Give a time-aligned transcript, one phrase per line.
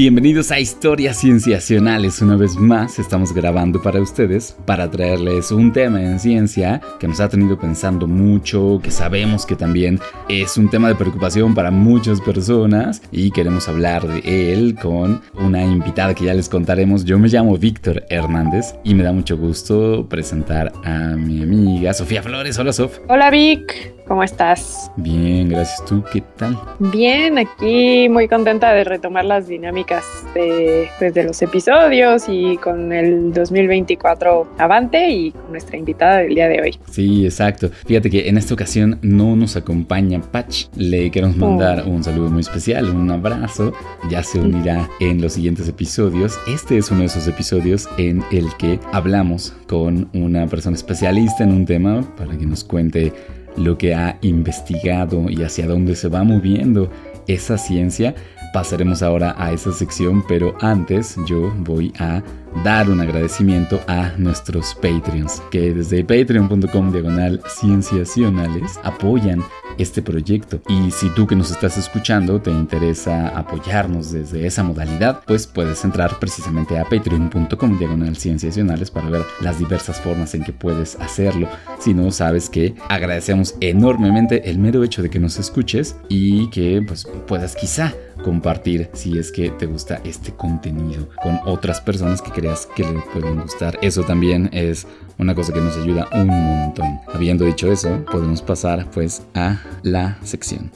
[0.00, 2.22] Bienvenidos a Historias Cienciacionales.
[2.22, 7.20] Una vez más estamos grabando para ustedes para traerles un tema en ciencia que nos
[7.20, 10.00] ha tenido pensando mucho, que sabemos que también
[10.30, 15.62] es un tema de preocupación para muchas personas y queremos hablar de él con una
[15.64, 17.04] invitada que ya les contaremos.
[17.04, 22.22] Yo me llamo Víctor Hernández y me da mucho gusto presentar a mi amiga Sofía
[22.22, 22.58] Flores.
[22.58, 23.00] Hola Sof.
[23.06, 24.00] Hola Vic.
[24.08, 24.90] ¿Cómo estás?
[24.96, 25.84] Bien, gracias.
[25.84, 26.58] ¿Tú qué tal?
[26.80, 29.89] Bien, aquí muy contenta de retomar las dinámicas
[30.34, 36.34] de, pues, de los episodios y con el 2024 avante y con nuestra invitada del
[36.34, 36.78] día de hoy.
[36.90, 37.70] Sí, exacto.
[37.86, 40.66] Fíjate que en esta ocasión no nos acompaña Patch.
[40.76, 41.90] Le queremos mandar oh.
[41.90, 43.72] un saludo muy especial, un abrazo.
[44.08, 46.38] Ya se unirá en los siguientes episodios.
[46.46, 51.52] Este es uno de esos episodios en el que hablamos con una persona especialista en
[51.52, 53.12] un tema para que nos cuente
[53.56, 56.90] lo que ha investigado y hacia dónde se va moviendo
[57.26, 58.14] esa ciencia.
[58.52, 62.22] Pasaremos ahora a esa sección, pero antes yo voy a
[62.64, 69.42] dar un agradecimiento a nuestros Patreons, que desde patreon.com diagonal cienciacionales apoyan
[69.78, 70.60] este proyecto.
[70.68, 75.84] Y si tú que nos estás escuchando te interesa apoyarnos desde esa modalidad, pues puedes
[75.84, 81.48] entrar precisamente a patreon.com diagonal cienciacionales para ver las diversas formas en que puedes hacerlo.
[81.78, 86.82] Si no, sabes que agradecemos enormemente el mero hecho de que nos escuches y que
[86.86, 92.30] pues puedas quizá compartir si es que te gusta este contenido con otras personas que
[92.74, 93.78] que le pueden gustar.
[93.82, 94.86] Eso también es
[95.18, 96.98] una cosa que nos ayuda un montón.
[97.12, 100.70] Habiendo dicho eso, podemos pasar pues a la sección.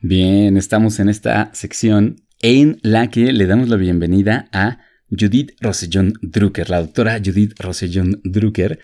[0.00, 4.78] Bien, estamos en esta sección en la que le damos la bienvenida a
[5.10, 8.78] Judith Rosellón Drucker, la doctora Judith Rosellón Drucker,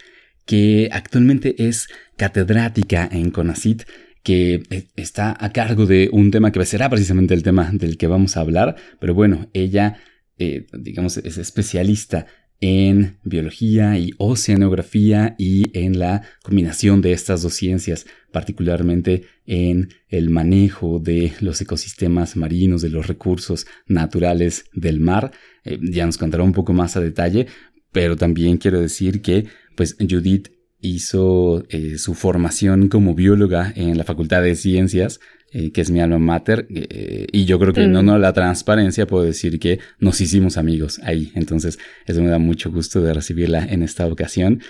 [0.44, 3.84] que actualmente es catedrática en CONACIT
[4.24, 8.08] que eh, está a cargo de un tema que será precisamente el tema del que
[8.08, 9.98] vamos a hablar, pero bueno, ella,
[10.38, 12.26] eh, digamos, es especialista
[12.60, 20.30] en biología y oceanografía y en la combinación de estas dos ciencias, particularmente en el
[20.30, 25.32] manejo de los ecosistemas marinos, de los recursos naturales del mar.
[25.64, 27.46] Eh, ya nos contará un poco más a detalle,
[27.92, 29.44] pero también quiero decir que
[29.76, 30.53] pues Judith
[30.84, 35.18] hizo eh, su formación como bióloga en la Facultad de Ciencias,
[35.50, 39.06] eh, que es mi alma mater, eh, y yo creo que no, no la transparencia,
[39.06, 41.32] puedo decir que nos hicimos amigos ahí.
[41.34, 44.62] Entonces, eso me da mucho gusto de recibirla en esta ocasión.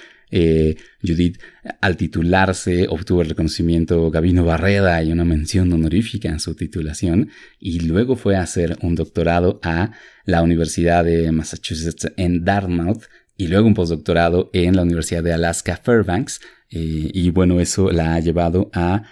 [1.00, 1.38] Judith,
[1.80, 7.28] al titularse, obtuvo el reconocimiento Gabino Barreda y una mención honorífica en su titulación,
[7.60, 9.92] y luego fue a hacer un doctorado a
[10.24, 13.04] la Universidad de Massachusetts en Dartmouth,
[13.36, 16.40] y luego un postdoctorado en la Universidad de Alaska Fairbanks.
[16.70, 19.02] Eh, y bueno, eso la ha llevado a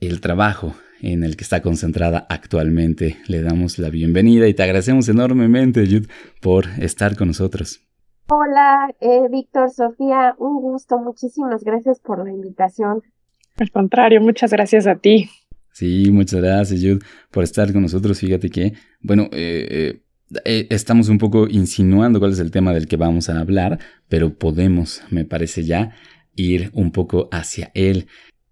[0.00, 3.18] el trabajo en el que está concentrada actualmente.
[3.26, 6.08] Le damos la bienvenida y te agradecemos enormemente, Jude,
[6.40, 7.80] por estar con nosotros.
[8.30, 10.98] Hola, eh, Víctor, Sofía, un gusto.
[10.98, 13.02] Muchísimas gracias por la invitación.
[13.56, 15.30] Al contrario, muchas gracias a ti.
[15.72, 16.98] Sí, muchas gracias, Jude,
[17.30, 18.18] por estar con nosotros.
[18.18, 20.02] Fíjate que, bueno, eh,
[20.44, 23.78] eh, estamos un poco insinuando cuál es el tema del que vamos a hablar,
[24.08, 25.94] pero podemos, me parece ya,
[26.34, 28.06] ir un poco hacia él.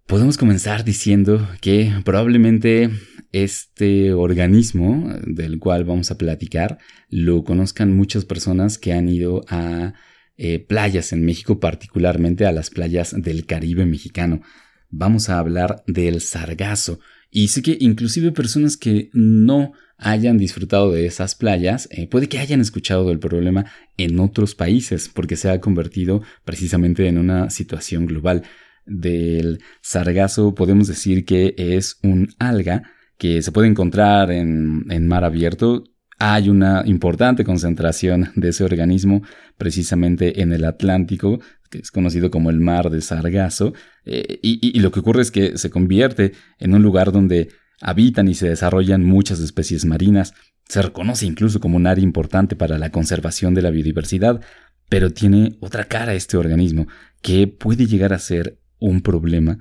[0.05, 2.89] Podemos comenzar diciendo que probablemente
[3.31, 6.77] este organismo del cual vamos a platicar
[7.09, 9.93] lo conozcan muchas personas que han ido a
[10.37, 14.41] eh, playas en México, particularmente a las playas del Caribe mexicano.
[14.89, 16.99] Vamos a hablar del sargazo.
[17.29, 22.39] Y sé que inclusive personas que no hayan disfrutado de esas playas, eh, puede que
[22.39, 23.65] hayan escuchado del problema
[23.97, 28.43] en otros países, porque se ha convertido precisamente en una situación global.
[28.85, 32.83] Del sargazo podemos decir que es un alga
[33.17, 35.83] que se puede encontrar en, en mar abierto.
[36.19, 39.23] Hay una importante concentración de ese organismo
[39.57, 43.73] precisamente en el Atlántico, que es conocido como el mar de sargazo,
[44.05, 47.49] eh, y, lo que ocurre es que se convierte en un lugar donde
[47.81, 50.33] habitan y se desarrollan muchas especies marinas,
[50.67, 54.41] se reconoce incluso como un área importante para la conservación de la biodiversidad,
[54.89, 56.87] pero tiene otra cara este organismo
[57.21, 59.59] que puede llegar a ser un problema.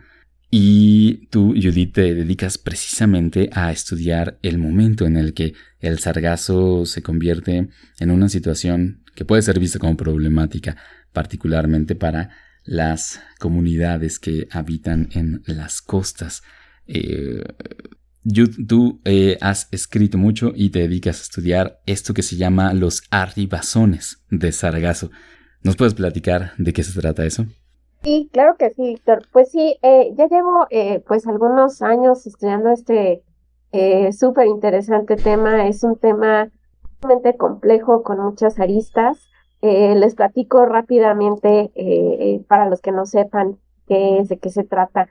[0.50, 6.87] Y tú, Judith, te dedicas precisamente a estudiar el momento en el que el sargazo
[6.87, 7.69] se convierte
[7.99, 10.76] en una situación que puede ser vista como problemática,
[11.17, 12.29] particularmente para
[12.67, 16.43] las comunidades que habitan en las costas.
[16.87, 17.43] Eh,
[18.69, 23.03] tú eh, has escrito mucho y te dedicas a estudiar esto que se llama los
[23.11, 25.11] arribazones de sargazo.
[25.63, 27.47] ¿Nos puedes platicar de qué se trata eso?
[28.03, 29.27] Sí, claro que sí, Víctor.
[29.33, 33.23] Pues sí, eh, ya llevo eh, pues algunos años estudiando este
[33.73, 35.67] eh, súper interesante tema.
[35.67, 36.51] Es un tema
[37.01, 39.31] realmente complejo con muchas aristas.
[39.97, 41.71] Les platico rápidamente
[42.49, 45.09] para los que no sepan qué es, de qué se trata.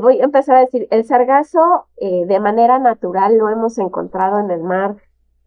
[0.00, 4.62] voy a empezar a decir, el sargazo de manera natural lo hemos encontrado en el
[4.62, 4.96] mar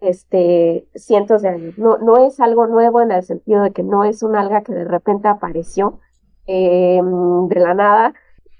[0.02, 1.78] este, cientos de años.
[1.78, 4.74] No, no es algo nuevo en el sentido de que no es un alga que
[4.74, 6.00] de repente apareció
[6.48, 8.14] de la nada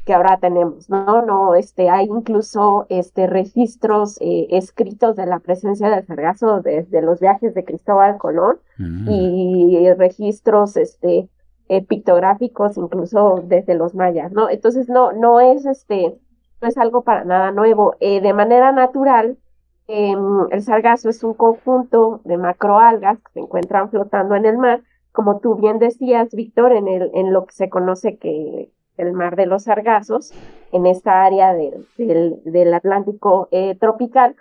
[0.10, 1.22] que ahora tenemos, ¿no?
[1.22, 7.20] No, este, hay incluso este, registros eh, escritos de la presencia del sargazo desde los
[7.20, 9.08] viajes de Cristóbal Colón mm.
[9.08, 11.30] y registros este,
[11.68, 14.50] eh, pictográficos incluso desde los mayas, ¿no?
[14.50, 16.18] Entonces no, no es este,
[16.60, 17.96] no es algo para nada nuevo.
[18.00, 19.38] Eh, de manera natural,
[19.86, 24.82] em, el sargazo es un conjunto de macroalgas que se encuentran flotando en el mar
[25.12, 29.36] como tú bien decías, Víctor, en, el, en lo que se conoce que el mar
[29.36, 30.34] de los sargazos,
[30.72, 34.36] en esta área del, Atlántico eh, tropical,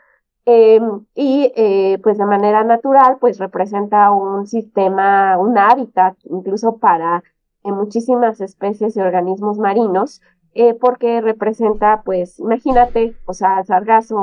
[0.45, 7.23] em, y eh, pues de manera natural, pues representa un sistema, un hábitat, incluso para
[7.65, 10.21] eh, muchísimas especies y organismos marinos,
[10.81, 14.17] porque representa, pues, imagínate, o sea, sargazo,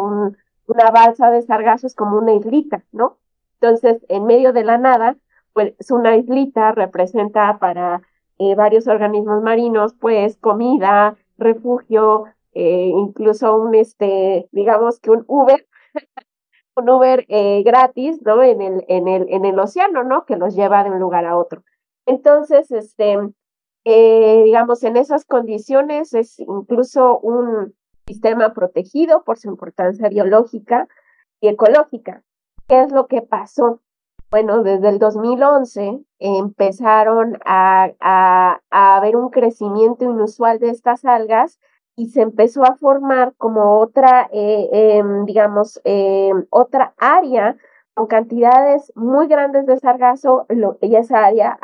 [0.68, 3.18] una balsa de sargazo es como una islita, ¿no?
[3.62, 5.16] Entonces, en medio de la nada,
[5.54, 8.02] pues una islita representa para
[8.38, 15.68] eh, varios organismos marinos, pues comida, refugio, eh, incluso un, este, digamos que un Uber,
[16.76, 18.44] un Uber eh, gratis, ¿no?
[18.44, 20.26] En el, en el, en el océano, ¿no?
[20.26, 21.64] Que los lleva de un lugar a otro.
[22.06, 23.18] Entonces, este,
[23.84, 27.74] digamos, en esas condiciones es incluso un
[28.06, 30.88] sistema protegido por su importancia biológica
[31.42, 32.24] y ecológica.
[32.68, 33.82] ¿Qué es lo que pasó?
[34.32, 38.60] Bueno, desde el 2011 empezaron a, a,
[38.98, 41.60] haber un crecimiento inusual de estas algas
[41.96, 47.56] y se empezó a formar como otra, eh, em, digamos, em, otra área
[47.94, 50.46] con cantidades muy grandes de sargazo,
[50.82, 51.58] y esa área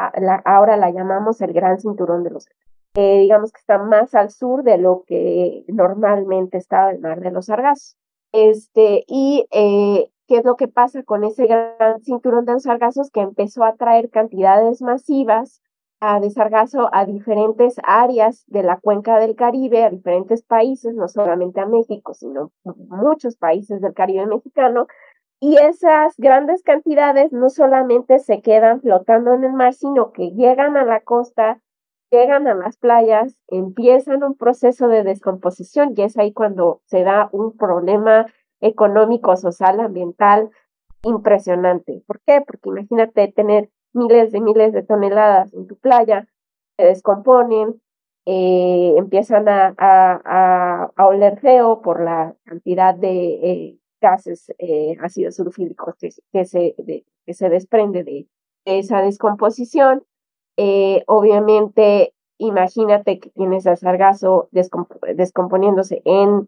[0.45, 2.47] ahora la llamamos el Gran Cinturón de los
[2.93, 7.31] eh, digamos que está más al sur de lo que normalmente estaba el mar de
[7.31, 7.95] los sargazos.
[8.33, 13.19] Este, y eh, qué es lo que pasa con ese gran cinturón de sargazos que
[13.19, 15.61] empezó a traer cantidades masivas
[16.21, 21.59] de sargazo a diferentes áreas de la cuenca del Caribe, a diferentes países, no solamente
[21.59, 24.87] a México, sino muchos países del Caribe mexicano.
[25.41, 30.77] Y esas grandes cantidades no solamente se quedan flotando en el mar, sino que llegan
[30.77, 31.59] a la costa,
[32.09, 37.27] llegan a las playas, empiezan un proceso de descomposición y es ahí cuando se da
[37.33, 38.27] un problema
[38.61, 40.49] económico, social, ambiental
[41.03, 42.03] impresionante.
[42.05, 42.41] ¿Por qué?
[42.45, 46.27] Porque imagínate tener miles de miles de toneladas en tu playa,
[46.77, 47.81] se descomponen,
[48.25, 55.35] eh, empiezan a, a, a, oler feo por la cantidad de eh, gases eh, ácidos
[55.35, 55.95] sulfídicos
[56.31, 56.75] que, se,
[57.25, 58.27] que se desprende de,
[58.63, 60.03] esa descomposición.
[61.07, 66.47] obviamente, imagínate que tienes el sargazo descomponiéndose en,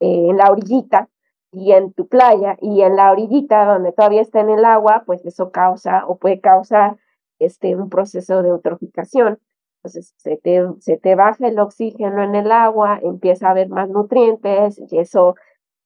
[0.00, 1.08] en la orillita,
[1.52, 5.24] y en tu playa y en la orillita donde todavía está en el agua, pues
[5.26, 6.96] eso causa o puede causar
[7.38, 9.38] este, un proceso de eutroficación.
[9.76, 13.88] Entonces se te, se te baja el oxígeno en el agua, empieza a haber más
[13.88, 15.34] nutrientes y eso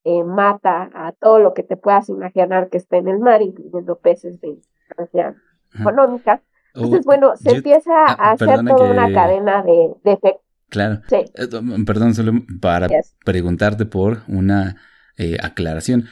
[0.05, 3.97] eh, mata a todo lo que te puedas imaginar que está en el mar, incluyendo
[3.97, 5.35] peces de importancia
[5.77, 6.41] económica.
[6.73, 10.43] Entonces, bueno, se empieza a ah, hacer toda una cadena de, efectos.
[10.69, 11.01] Claro.
[11.09, 11.15] Sí.
[11.15, 11.47] Eh,
[11.85, 12.87] perdón, solo para
[13.25, 14.75] preguntarte por una
[15.17, 16.05] eh, aclaración.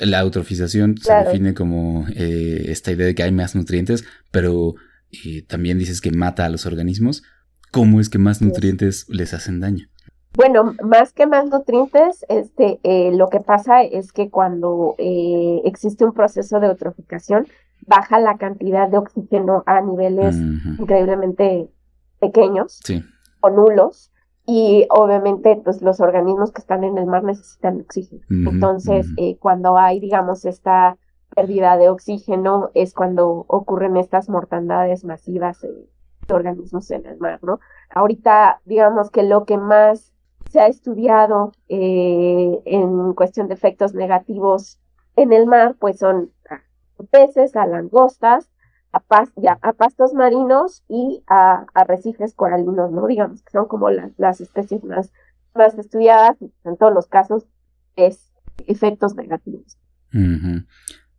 [0.00, 4.74] La eutrofización se define como eh, esta idea de que hay más nutrientes, pero
[5.24, 7.22] eh, también dices que mata a los organismos.
[7.70, 9.86] ¿Cómo es que más nutrientes les hacen daño?
[10.34, 12.80] Bueno, más que más nutrientes, este,
[13.12, 14.94] lo que pasa es que cuando
[15.64, 17.46] existe un proceso de eutroficación,
[17.86, 20.36] baja la cantidad de oxígeno a niveles
[20.78, 21.68] increíblemente
[22.20, 22.80] pequeños
[23.40, 24.10] o nulos
[24.50, 28.22] y obviamente pues los organismos que están en el mar necesitan oxígeno.
[28.30, 30.96] Entonces, eh, cuando hay, digamos, esta
[31.36, 37.60] pérdida de oxígeno es cuando ocurren estas mortandades masivas de organismos en el mar, ¿no?
[37.90, 40.14] Ahorita, digamos que lo que más
[40.48, 44.80] se ha estudiado eh, en cuestión de efectos negativos
[45.16, 46.32] en el mar, pues son
[47.10, 48.50] peces, a langostas,
[48.92, 53.06] a, pastos marinos y a arrecifes coralinos, ¿no?
[53.06, 55.12] Digamos que son como las, las especies más,
[55.54, 57.46] más estudiadas, en todos los casos
[57.96, 58.32] es
[58.66, 59.78] efectos negativos.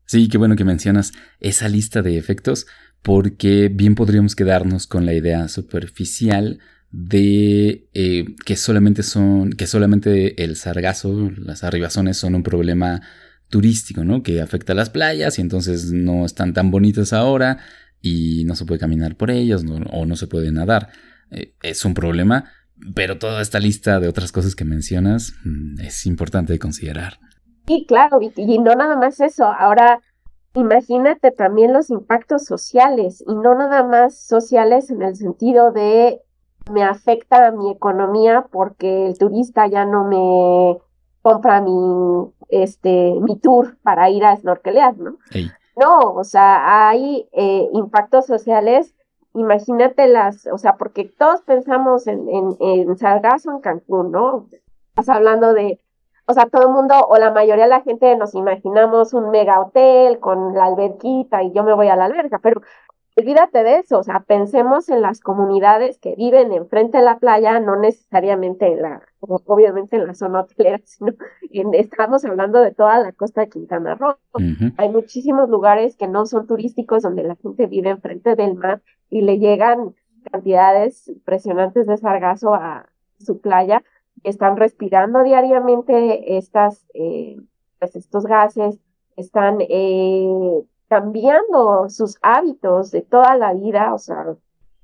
[0.05, 2.65] Sí, qué bueno que mencionas esa lista de efectos,
[3.01, 6.59] porque bien podríamos quedarnos con la idea superficial
[6.91, 13.01] de eh, que solamente son, que solamente el sargazo, las arribazones son un problema
[13.49, 14.23] turístico, ¿no?
[14.23, 17.57] Que afecta a las playas y entonces no están tan bonitas ahora
[18.01, 20.89] y no se puede caminar por ellas o no se puede nadar.
[21.31, 22.51] Eh, es un problema,
[22.95, 27.19] pero toda esta lista de otras cosas que mencionas mm, es importante de considerar.
[27.67, 29.45] Sí, claro, y no nada más eso.
[29.45, 29.99] Ahora,
[30.55, 36.21] imagínate también los impactos sociales y no nada más sociales en el sentido de
[36.71, 40.79] me afecta a mi economía porque el turista ya no me
[41.21, 45.17] compra mi, este, mi tour para ir a snorkelear, ¿no?
[45.79, 48.93] No, o sea, hay eh, impactos sociales,
[49.33, 54.47] imagínate las, o sea, porque todos pensamos en, en, en Sargazo, en Cancún, ¿no?
[54.89, 55.79] Estás hablando de,
[56.25, 59.59] o sea, todo el mundo o la mayoría de la gente nos imaginamos un mega
[59.61, 62.61] hotel con la alberquita y yo me voy a la alberca, pero
[63.19, 67.59] olvídate de eso, o sea, pensemos en las comunidades que viven enfrente de la playa,
[67.59, 71.13] no necesariamente en la, obviamente en la zona hotelera, sino
[71.51, 74.17] en, estamos hablando de toda la costa de Quintana Roo.
[74.77, 79.21] Hay muchísimos lugares que no son turísticos donde la gente vive enfrente del mar y
[79.21, 79.95] le llegan
[80.31, 83.83] cantidades impresionantes de sargazo a su playa,
[84.23, 87.37] están respirando diariamente estas, eh,
[87.79, 88.79] pues estos gases,
[89.15, 94.25] están eh, cambiando sus hábitos de toda la vida, o sea,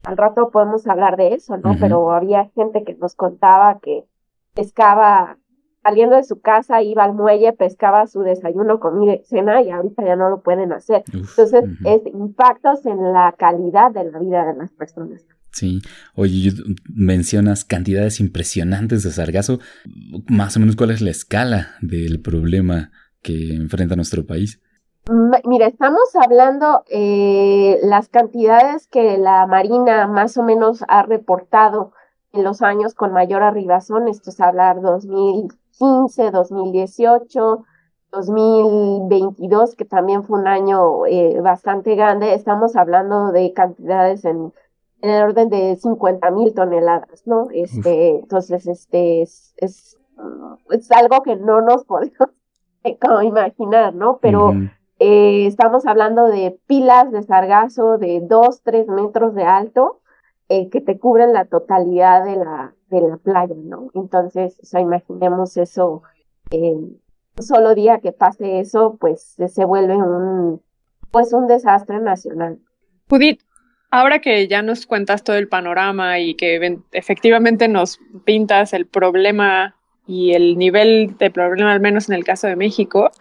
[0.04, 1.76] al rato podemos hablar de eso, ¿no?
[1.80, 4.06] Pero había gente que nos contaba que
[4.54, 5.38] pescaba,
[5.82, 10.16] saliendo de su casa, iba al muelle, pescaba su desayuno, comida, cena y ahorita ya
[10.16, 11.04] no lo pueden hacer.
[11.12, 15.26] Entonces, es impactos en la calidad de la vida de las personas.
[15.52, 15.82] Sí,
[16.16, 16.52] oye,
[16.94, 19.60] mencionas cantidades impresionantes de sargazo.
[20.28, 24.62] Más o menos, ¿cuál es la escala del problema que enfrenta nuestro país?
[25.08, 31.92] Mira, estamos hablando eh, las cantidades que la Marina más o menos ha reportado
[32.34, 34.08] en los años con mayor arribazón.
[34.08, 37.66] Esto es hablar 2015, 2018,
[38.12, 42.34] 2022, que también fue un año eh, bastante grande.
[42.34, 44.54] Estamos hablando de cantidades en,
[45.02, 47.50] en el orden de 50 mil toneladas, ¿no?
[47.54, 50.00] Este, entonces, este es, es,
[50.72, 52.12] es, algo que no nos podemos
[53.24, 54.18] imaginar, ¿no?
[54.20, 54.52] Pero
[55.00, 60.02] eh, estamos hablando de pilas de sargazo de 2, 3 metros de alto
[60.50, 63.90] eh, que te cubren la totalidad de la, de la playa, ¿no?
[63.94, 66.04] Entonces, o sea, imaginemos eso,
[66.52, 67.00] un
[67.40, 70.62] solo día que pase eso, pues se vuelve un,
[71.12, 72.60] pues un desastre nacional.
[73.10, 73.42] Judith,
[73.92, 79.76] ahora que ya nos cuentas todo el panorama y que efectivamente nos pintas el problema
[80.08, 83.12] y el nivel de problema, al menos en el caso de México,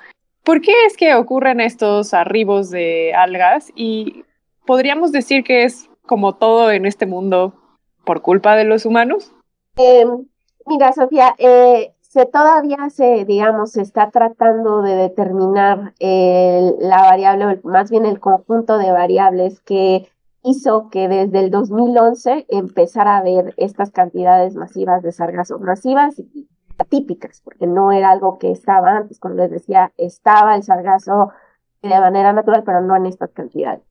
[0.44, 3.72] ¿Por qué es que ocurren estos arribos de algas?
[3.74, 4.24] Y
[4.66, 7.54] podríamos decir que es como todo en este mundo
[8.04, 9.32] por culpa de los humanos.
[9.76, 10.26] Em,
[10.66, 17.90] mira, Sofía, eh, se todavía se, digamos, se está tratando de determinar la variable, más
[17.90, 20.08] bien el conjunto de variables que
[20.44, 26.48] hizo que desde el 2011 empezara a haber estas cantidades masivas de sargazo, masivas y
[26.78, 31.30] atípicas, porque no era algo que estaba antes, como les decía, estaba el sargazo
[31.82, 33.82] de manera natural, pero no en estas cantidades.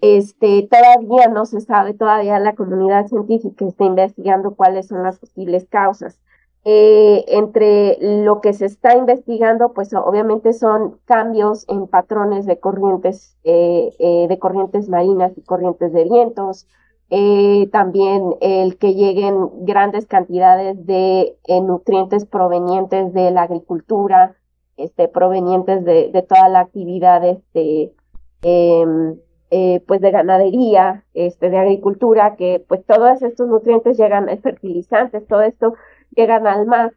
[0.00, 5.66] Este, todavía no se sabe, todavía la comunidad científica está investigando cuáles son las posibles
[5.68, 6.18] causas.
[6.64, 13.36] Eh, entre lo que se está investigando, pues obviamente son cambios en patrones de corrientes,
[13.42, 16.68] eh, eh, de corrientes marinas y corrientes de vientos,
[17.14, 24.34] eh, también el que lleguen grandes cantidades de eh, nutrientes provenientes de la agricultura,
[24.78, 27.92] este, provenientes de, toda la actividad este,
[28.40, 29.18] em,
[29.50, 35.42] eh, pues de ganadería, este, de agricultura, que pues todos estos nutrientes llegan, fertilizantes, todo
[35.42, 35.74] esto
[36.16, 36.94] llegan al mar.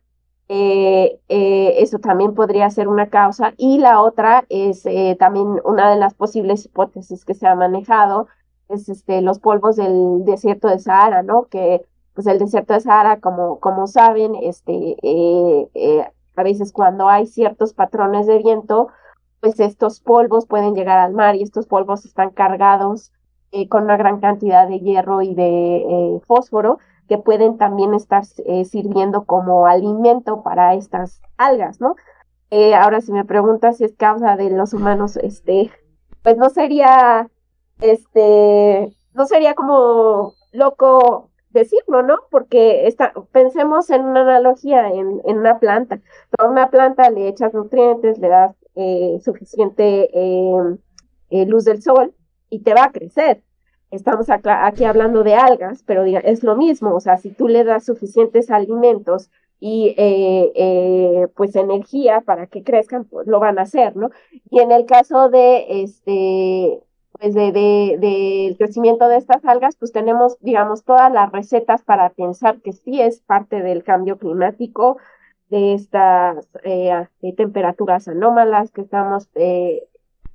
[0.48, 3.54] eso también podría ser una causa.
[3.58, 4.84] Y la otra es
[5.20, 8.28] también una de las posibles hipótesis que se ha manejado,
[8.70, 11.46] es este, los polvos del desierto de Sahara, ¿no?
[11.46, 16.06] Que pues el desierto de Sahara, como, como saben, este, eh, eh,
[16.36, 18.88] a veces cuando hay ciertos patrones de viento,
[19.42, 23.12] pues estos polvos pueden llegar al mar y estos polvos están cargados
[23.52, 29.26] eh, con una gran cantidad de hierro y de fósforo que pueden también estar sirviendo
[29.26, 31.96] como alimento para estas algas, ¿no?
[32.80, 35.72] ahora, si me preguntas si es causa de los humanos, este,
[36.24, 37.30] pues no sería
[37.82, 42.20] este, no sería como loco decirlo, ¿no?
[42.30, 46.00] Porque está, pensemos en una analogía, en, en una planta.
[46.38, 50.78] A una planta le echas nutrientes, le das eh, suficiente em,
[51.30, 52.14] eh, luz del sol
[52.50, 53.42] y te va a crecer.
[53.90, 57.86] Estamos aquí hablando de algas, pero es lo mismo, o sea, si tú le das
[57.86, 59.30] suficientes alimentos
[59.60, 64.10] y eh, pues energía para que crezcan, pues lo van a hacer, ¿no?
[64.50, 66.82] Y en el caso de este
[67.20, 72.62] pues de, del crecimiento de estas algas, pues tenemos, digamos, todas las recetas para pensar
[72.62, 74.98] que sí es parte del cambio climático,
[75.50, 77.08] de estas eh,
[77.38, 79.88] temperaturas anómalas que estamos eh,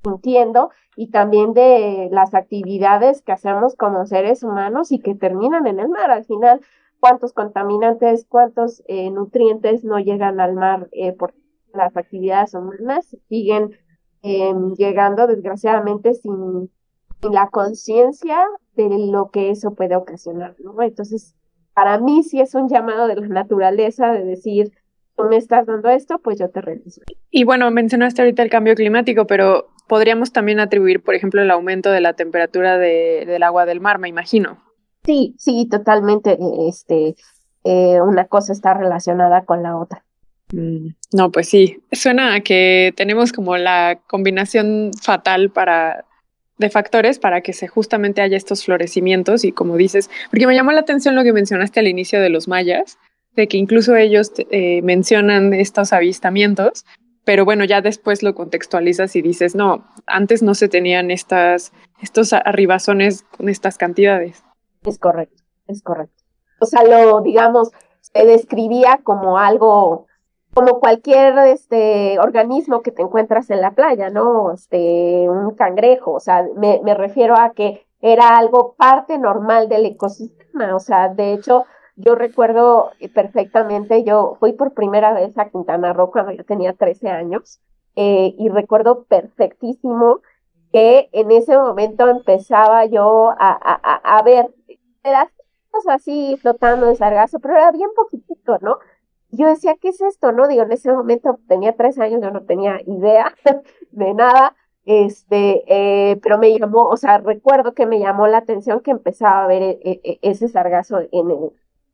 [0.03, 5.79] sintiendo y también de las actividades que hacemos como seres humanos y que terminan en
[5.79, 6.11] el mar.
[6.11, 6.61] Al final,
[6.99, 11.33] cuántos contaminantes, cuántos eh, nutrientes no llegan al mar por
[11.73, 13.77] las actividades humanas, siguen
[14.23, 16.69] Llegando desgraciadamente sin,
[17.29, 18.39] la conciencia
[18.75, 20.81] de lo que eso puede ocasionar, ¿no?
[20.81, 21.35] Entonces,
[21.73, 24.71] para mí sí es un llamado de la naturaleza de decir,
[25.15, 27.01] tú me estás dando esto, pues yo te realizo.
[27.29, 31.91] Y bueno, mencionaste ahorita el cambio climático, pero podríamos también atribuir, por ejemplo, el aumento
[31.91, 34.63] de la temperatura del agua del mar, me imagino.
[35.03, 36.37] Sí, sí, totalmente.
[36.67, 37.15] Este,
[37.63, 40.03] eh, una cosa está relacionada con la otra.
[40.51, 46.05] Mm, no, pues sí, suena a que tenemos como la combinación fatal para
[46.61, 50.71] de factores para que se justamente haya estos florecimientos y como dices, porque me llamó
[50.71, 52.99] la atención lo que mencionaste al inicio de los mayas,
[53.35, 56.85] de que incluso ellos eh, mencionan estos avistamientos,
[57.25, 62.31] pero bueno, ya después lo contextualizas y dices, no, antes no se tenían estas, estos
[62.33, 64.43] arribazones con estas cantidades.
[64.85, 66.23] Es correcto, es correcto.
[66.59, 70.07] O sea, lo, digamos, se describía como algo
[70.53, 74.53] como cualquier este organismo que te encuentras en la playa, ¿no?
[74.53, 79.85] Este, un cangrejo, o sea, me, me refiero a que era algo parte normal del
[79.85, 81.65] ecosistema, o sea, de hecho,
[81.95, 87.09] yo recuerdo perfectamente, yo fui por primera vez a Quintana Roo cuando yo tenía 13
[87.09, 87.59] años,
[87.95, 90.21] eh, y recuerdo perfectísimo
[90.71, 94.49] que en ese momento empezaba yo a, a, a ver
[95.87, 98.77] así flotando de sargazo, pero era bien poquitito, ¿no?
[99.31, 100.31] Yo decía, ¿qué es esto?
[100.31, 103.33] No, digo, en ese momento tenía tres años, yo no tenía idea
[103.91, 108.81] de nada, este, eh, pero me llamó, o sea, recuerdo que me llamó la atención
[108.81, 111.51] que empezaba a ver e, e, e, ese sargazo en el,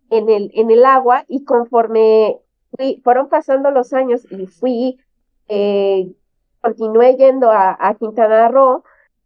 [0.10, 2.39] en el, en el agua y conforme
[2.76, 5.00] fui, fueron pasando los años y fui,
[5.47, 6.13] eh,
[6.62, 8.84] continué yendo a, a Quintana Roo,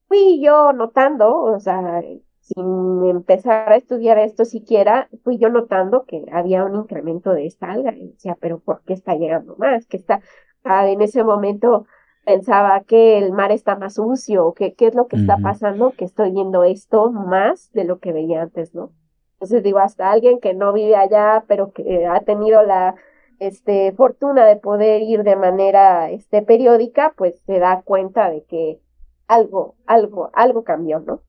[0.08, 2.02] fui yo notando, o sea,
[2.42, 7.72] sin empezar a estudiar esto siquiera, fui yo notando que había un incremento de esta
[7.72, 7.94] alga.
[7.94, 9.86] Y decía, pero ¿por qué está llegando más?
[9.86, 10.22] Que está,
[10.64, 11.86] ah, en ese momento
[12.26, 16.06] pensaba que el mar está más sucio, que qué es lo que está pasando, que
[16.06, 18.92] estoy viendo esto más de lo que veía antes, ¿no?
[19.34, 22.96] Entonces digo, hasta alguien que no vive allá, pero que ha tenido la
[23.40, 28.80] este, fortuna de poder ir de manera este, periódica, pues se da cuenta de que
[29.28, 31.22] algo, algo, algo cambió, ¿no?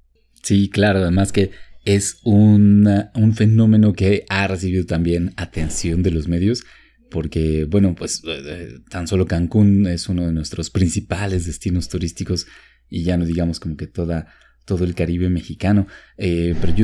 [0.43, 1.51] Sí, claro, además que
[1.85, 2.87] es un
[3.35, 6.65] fenómeno que ha recibido también atención de los medios,
[7.11, 12.47] porque, bueno, pues eh, eh, tan solo Cancún es uno de nuestros principales destinos turísticos
[12.89, 14.29] y ya no digamos como que toda,
[14.65, 15.87] todo el Caribe mexicano.
[16.17, 16.75] Eh, pero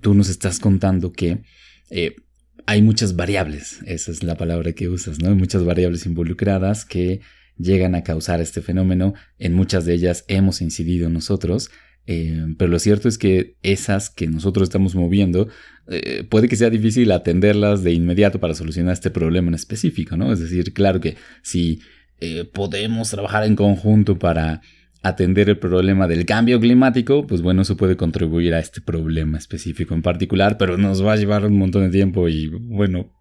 [0.00, 1.42] tú nos estás contando que
[2.66, 5.28] hay muchas variables, esa es la palabra que usas, ¿no?
[5.28, 7.20] Hay muchas variables involucradas que
[7.56, 9.14] llegan a causar este fenómeno.
[9.38, 11.70] En muchas de ellas hemos incidido nosotros
[12.10, 15.48] eh, pero lo cierto es que esas que nosotros estamos moviendo,
[15.88, 20.32] eh, puede que sea difícil atenderlas de inmediato para solucionar este problema en específico, ¿no?
[20.32, 21.80] Es decir, claro que si
[22.20, 24.62] eh, podemos trabajar en conjunto para
[25.02, 29.92] atender el problema del cambio climático, pues bueno, eso puede contribuir a este problema específico
[29.92, 33.12] en particular, pero nos va a llevar un montón de tiempo y bueno,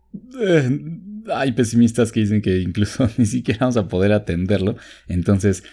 [1.33, 4.77] hay pesimistas que dicen que incluso ni siquiera vamos a poder atenderlo.
[5.09, 5.65] Entonces,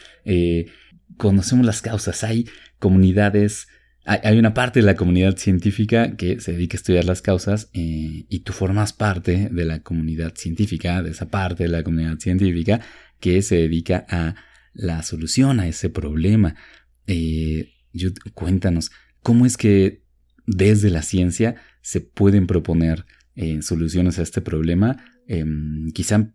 [1.17, 2.47] conocemos las causas, hay
[2.79, 3.69] comunidades,
[4.05, 8.27] hay, una parte de la comunidad científica que se dedica a estudiar las causas eh,
[8.29, 12.81] y tú formas parte de la comunidad científica, de esa parte de la comunidad científica
[13.21, 14.35] que se dedica a
[14.75, 16.57] la solución a ese problema.
[17.07, 17.73] Eh,
[18.35, 18.91] cuéntanos,
[19.23, 20.03] ¿cómo es que
[20.47, 25.03] desde la ciencia se pueden proponer eh, soluciones a este problema?
[25.27, 26.35] Em, quizá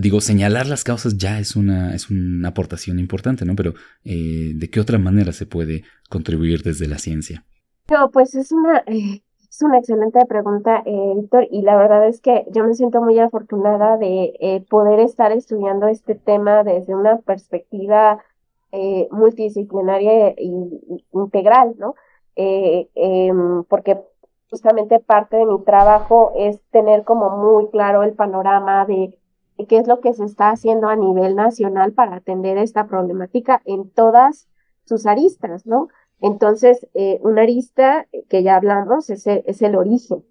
[0.00, 3.54] digo, señalar las causas ya es una, es una aportación importante, ¿no?
[3.56, 3.72] Pero
[4.04, 7.44] eh, ¿de qué otra manera se puede contribuir desde la ciencia?
[7.90, 12.20] No, pues es una, eh, es una excelente pregunta, eh, Víctor, y la verdad es
[12.20, 18.18] que yo me siento muy afortunada de poder estar estudiando este tema desde una perspectiva
[19.10, 20.50] multidisciplinaria e
[21.12, 21.94] integral, ¿no?
[22.34, 24.00] Em, porque
[24.48, 29.14] justamente parte de mi trabajo es tener como muy claro el panorama de,
[29.68, 33.90] qué es lo que se está haciendo a nivel nacional para atender esta problemática en
[33.90, 34.48] todas
[34.84, 35.88] sus aristas, ¿no?
[36.20, 40.24] Entonces, eh, una arista que ya hablamos es el origen.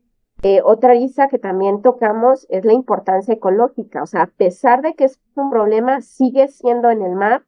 [0.44, 4.96] Eh, otra arista que también tocamos es la importancia ecológica, o sea, a pesar de
[4.96, 7.44] que es un problema, sigue siendo en el mar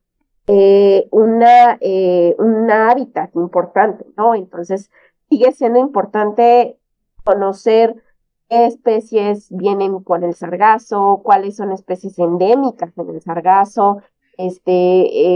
[0.46, 2.36] eh, una, eh,
[2.72, 4.36] hábitat importante, ¿no?
[4.36, 4.92] Entonces,
[5.28, 6.78] sigue siendo importante
[7.24, 8.03] conocer
[8.54, 14.02] especies vienen con el sargazo, cuáles son especies endémicas en el sargazo,
[14.38, 14.72] este,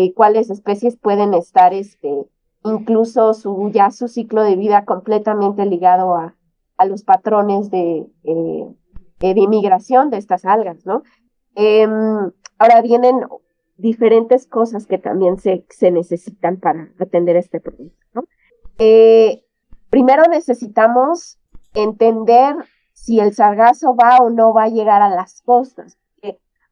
[0.06, 2.26] eh, cuáles especies pueden estar, este,
[2.64, 6.36] incluso su, ya su ciclo de vida completamente ligado a,
[6.78, 8.68] a los patrones de, eh,
[9.20, 11.04] de inmigración de estas algas, ¿no?
[11.56, 13.22] Em, ahora vienen
[13.78, 18.24] diferentes cosas que también se, se necesitan para atender este problema, ¿no?
[18.80, 19.44] Eh,
[19.90, 21.40] primero necesitamos
[21.74, 22.56] entender
[22.98, 25.98] si el sargazo va o no va a llegar a las costas.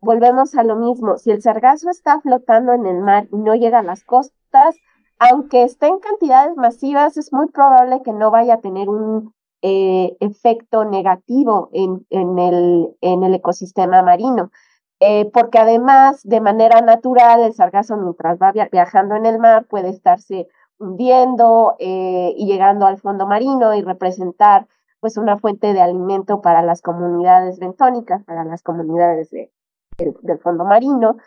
[0.01, 3.79] volvemos a lo mismo, si el sargazo está flotando en el mar y no llega
[3.79, 4.75] a las costas,
[5.17, 10.15] aunque esté en cantidades masivas, es muy probable que no vaya a tener un eh,
[10.19, 14.51] efecto negativo en, el, ecosistema marino.
[14.99, 19.89] Eh, porque además, de manera natural, el sargazo mientras va viajando en el mar puede
[19.89, 24.67] estarse hundiendo eh, y llegando al fondo marino y representar
[25.05, 29.51] pues una fuente de alimento para las comunidades bentónicas, para las comunidades de,
[29.99, 31.17] del fondo marino.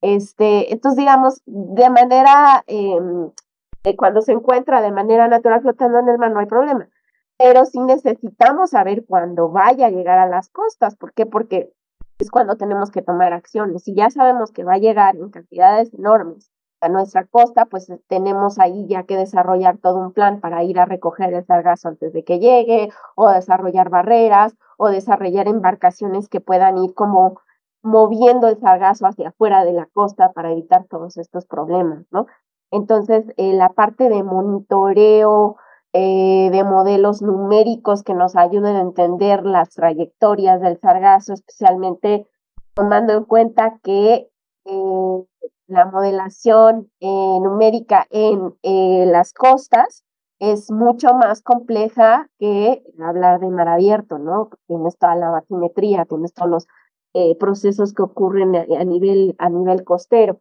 [0.00, 3.30] Este, entonces, digamos, de manera, em,
[3.98, 6.88] cuando se encuentra de manera natural flotando en el mar, no hay problema
[7.38, 10.96] pero sí necesitamos saber cuándo vaya a llegar a las costas.
[10.96, 11.26] ¿Por qué?
[11.26, 11.70] Porque
[12.18, 13.82] es cuando tenemos que tomar acciones.
[13.82, 18.00] Si ya sabemos que va a llegar en cantidades enormes a nuestra costa, pues eh,
[18.08, 22.12] tenemos ahí ya que desarrollar todo un plan para ir a recoger el sargazo antes
[22.12, 27.40] de que llegue, o desarrollar barreras, o desarrollar embarcaciones que puedan ir como
[27.82, 32.26] moviendo el sargazo hacia afuera de la costa para evitar todos estos problemas, ¿no?
[32.70, 35.56] Entonces, eh, la parte de monitoreo,
[35.92, 42.26] eh, de modelos numéricos que nos ayuden a entender las trayectorias del sargazo, especialmente
[42.74, 44.28] tomando en cuenta que
[45.66, 48.54] la modelación eh, numérica en
[49.12, 50.04] las costas
[50.38, 54.50] es mucho más compleja que hablar de mar abierto, ¿no?
[54.66, 56.66] Tienes toda la batimetría, tienes todos los
[57.40, 60.38] procesos que ocurren a, nivel, a nivel costero.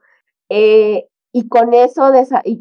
[1.38, 2.14] Y con eso,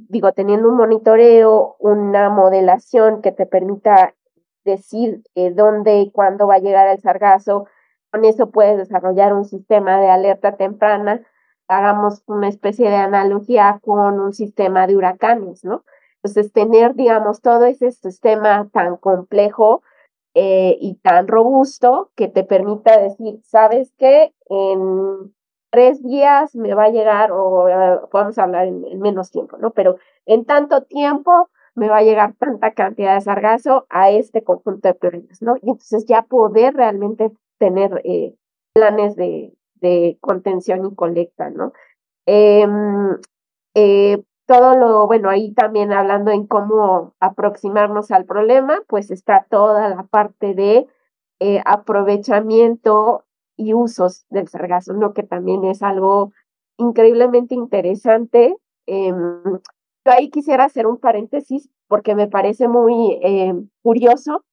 [0.08, 4.16] digo, teniendo un monitoreo, una modelación que te permita
[4.64, 7.68] decir eh, dónde y cuándo va a llegar el sargazo,
[8.10, 11.22] con eso puedes desarrollar un sistema de alerta temprana.
[11.68, 15.84] Hagamos una especie de analogía con un sistema de huracanes, ¿no?
[16.22, 19.82] Entonces, tener, digamos, todo ese sistema tan complejo
[20.34, 24.32] eh, y tan robusto que te permita decir, ¿sabes qué?
[24.48, 25.34] En
[25.70, 29.72] tres días me va a llegar, o eh, podemos hablar en, menos tiempo, ¿no?
[29.72, 34.88] Pero en tanto tiempo me va a llegar tanta cantidad de sargazo a este conjunto
[34.88, 35.56] de problemas, ¿no?
[35.56, 38.34] Y entonces ya poder realmente tener eh,
[38.72, 39.52] planes de,
[39.84, 41.72] de, contención y colecta, ¿no?
[42.26, 43.16] Em,
[43.74, 49.88] eh, todo lo, bueno, ahí también hablando en cómo aproximarnos al problema, pues está toda
[49.88, 50.86] la parte de
[51.66, 53.24] aprovechamiento
[53.56, 55.12] y usos del sargazo, ¿no?
[55.12, 56.32] Que también es algo
[56.78, 58.56] increíblemente interesante.
[58.86, 59.42] Em,
[60.04, 64.44] yo ahí quisiera hacer un paréntesis porque me parece muy em, curioso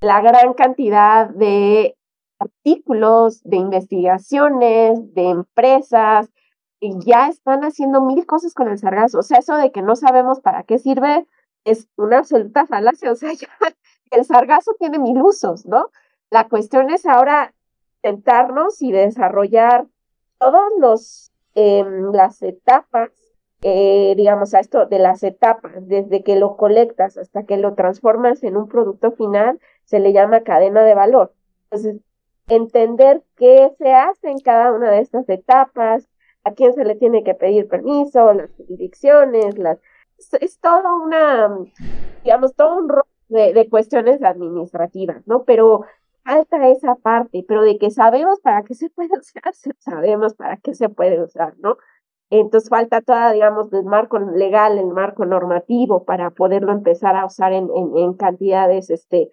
[0.00, 1.96] la gran cantidad de
[2.40, 6.30] artículos, de investigaciones, de empresas,
[6.80, 9.18] y ya están haciendo mil cosas con el sargazo.
[9.18, 11.26] O sea, eso de que no sabemos para qué sirve
[11.64, 13.12] es una absoluta falacia.
[13.12, 13.48] O sea, ya
[14.10, 15.90] el sargazo tiene mil usos, ¿no?
[16.30, 17.54] La cuestión es ahora
[18.02, 19.86] sentarnos y desarrollar
[20.38, 23.10] todas los em, las etapas,
[23.62, 28.42] eh, digamos, a esto de las etapas, desde que lo colectas hasta que lo transformas
[28.42, 31.34] en un producto final, se le llama cadena de valor.
[31.64, 32.00] Entonces,
[32.50, 36.08] entender qué se hace en cada una de estas etapas,
[36.44, 39.78] a quién se le tiene que pedir permiso, las jurisdicciones, las
[40.40, 41.56] es, todo una,
[42.24, 45.44] digamos, todo un rol de, de cuestiones administrativas, ¿no?
[45.44, 45.86] Pero
[46.24, 50.74] falta esa parte, pero de que sabemos para qué se puede usar, sabemos para qué
[50.74, 51.76] se puede usar, ¿no?
[52.30, 57.52] Entonces falta toda, digamos, el marco legal, el marco normativo para poderlo empezar a usar
[57.52, 59.30] en, en, cantidades este,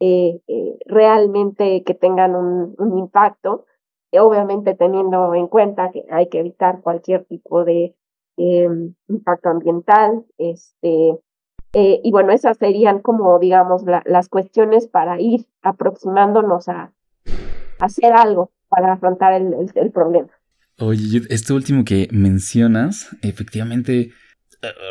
[0.00, 3.66] eh, eh, realmente que tengan un, impacto,
[4.12, 7.94] obviamente teniendo en cuenta que hay que evitar cualquier tipo de
[8.36, 11.18] em, impacto ambiental, este,
[11.72, 16.92] Eh, y bueno, esas serían como, digamos, las cuestiones para ir aproximándonos a,
[17.78, 20.28] hacer algo para afrontar el, problema.
[20.78, 24.10] Oye, esto último que mencionas, efectivamente, eh,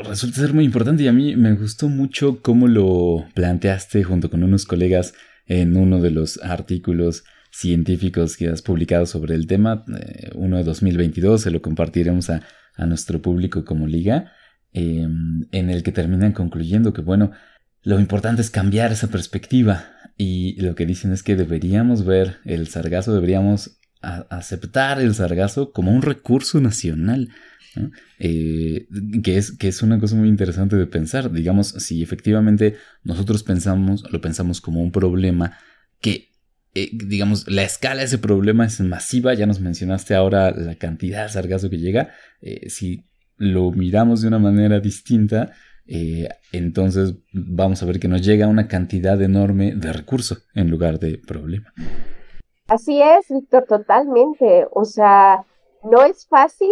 [0.03, 4.43] resulta ser muy importante y a mí me gustó mucho cómo lo planteaste junto con
[4.43, 5.13] unos colegas
[5.45, 10.63] en uno de los artículos científicos que has publicado sobre el tema, eh, uno de
[10.63, 12.43] 2022, se lo compartiremos a,
[12.75, 14.31] a nuestro público como liga,
[14.71, 17.31] em, en el que terminan concluyendo que, bueno,
[17.81, 19.85] lo importante es cambiar esa perspectiva
[20.17, 25.91] y lo que dicen es que deberíamos ver el sargazo, deberíamos aceptar el sargazo como
[25.91, 27.29] un recurso nacional.
[28.19, 28.87] Eh,
[29.23, 31.31] que, es, que es una cosa muy interesante de pensar.
[31.31, 35.57] Digamos, si efectivamente nosotros pensamos, lo pensamos como un problema
[36.01, 36.29] que,
[36.73, 41.23] eh, digamos, la escala de ese problema es masiva, ya nos mencionaste ahora la cantidad
[41.23, 43.05] de sargazo que llega, eh, si
[43.37, 45.53] lo miramos de una manera distinta,
[46.51, 51.17] entonces vamos a ver que nos llega una cantidad enorme de recurso en lugar de
[51.17, 51.73] problema.
[52.67, 54.67] Así es, Víctor, totalmente.
[54.71, 55.43] O sea,
[55.83, 56.69] no es fácil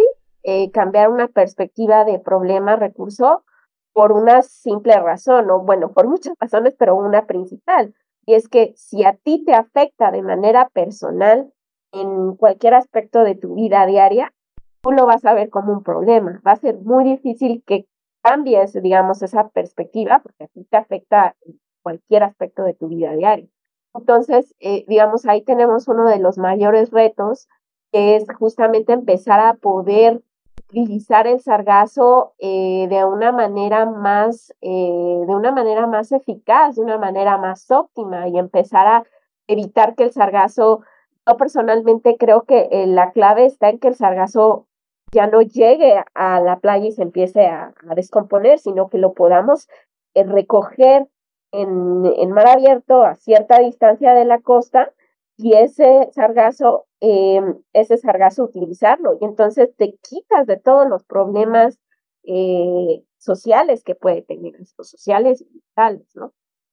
[0.50, 3.44] eh, cambiar una perspectiva de problema-recurso
[3.92, 7.94] por una simple razón, o bueno, por muchas razones, pero una principal.
[8.24, 11.52] Y es que si a ti te afecta de manera personal
[11.92, 14.32] en cualquier aspecto de tu vida diaria,
[14.80, 16.40] tú lo vas a ver como un problema.
[16.46, 17.84] Va a ser muy difícil que
[18.22, 23.12] cambies, digamos, esa perspectiva, porque a ti te afecta en cualquier aspecto de tu vida
[23.14, 23.48] diaria.
[23.92, 27.48] Entonces, eh, digamos, ahí tenemos uno de los mayores retos,
[27.92, 30.22] que es justamente empezar a poder
[30.70, 36.82] utilizar el sargazo eh, de una manera más, eh, de una manera más eficaz, de
[36.82, 39.04] una manera más óptima y empezar a
[39.46, 40.82] evitar que el sargazo,
[41.26, 44.66] yo personalmente creo que la clave está en que el sargazo
[45.10, 49.14] ya no llegue a la playa y se empiece a, a descomponer, sino que lo
[49.14, 49.68] podamos
[50.14, 51.08] recoger
[51.52, 54.92] en, en, mar abierto a cierta distancia de la costa
[55.38, 57.40] y ese sargazo, eh,
[57.72, 59.16] ese sargazo utilizarlo.
[59.20, 61.78] Y entonces te quitas de todos los problemas
[62.24, 66.32] eh, sociales que puede tener, sociales y vitales, ¿no?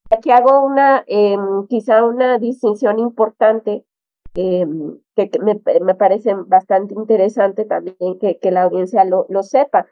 [0.10, 1.38] Aquí hago una, eh,
[1.69, 3.86] quizá una distinción importante
[4.34, 9.88] em, que, me, me, parece bastante interesante también que, que la audiencia lo, lo sepa.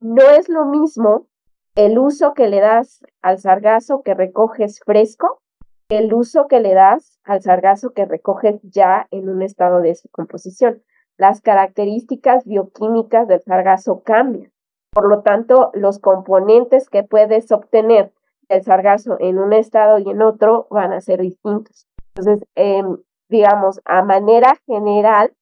[0.00, 1.26] No es lo mismo
[1.74, 5.42] el uso que le das al sargazo que recoges fresco,
[5.88, 10.82] el uso que le das al sargazo que recoges ya en un estado de descomposición.
[11.16, 14.52] Las características bioquímicas del sargazo cambian.
[14.92, 18.12] Por lo tanto, los componentes que puedes obtener
[18.48, 21.86] del sargazo en un estado y en otro van a ser distintos.
[22.14, 22.98] Entonces, em,
[23.28, 25.32] digamos, a manera general,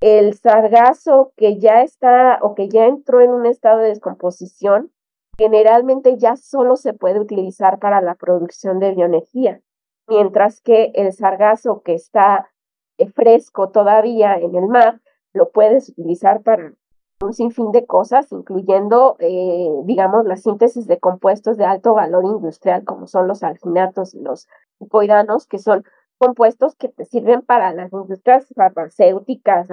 [0.00, 4.90] el sargazo que ya está o que ya entró en un estado de descomposición
[5.36, 9.60] generalmente ya solo se puede utilizar para la producción de bioenergía,
[10.06, 12.50] mientras que el sargazo que está
[12.98, 15.00] eh, fresco todavía en el mar
[15.32, 16.74] lo puedes utilizar para
[17.20, 22.84] un sinfín de cosas, incluyendo, eh, digamos, la síntesis de compuestos de alto valor industrial,
[22.84, 24.48] como son los alginatos y los
[24.80, 25.84] lipoidanos, que son
[26.18, 29.68] compuestos que te sirven para las industrias farmacéuticas,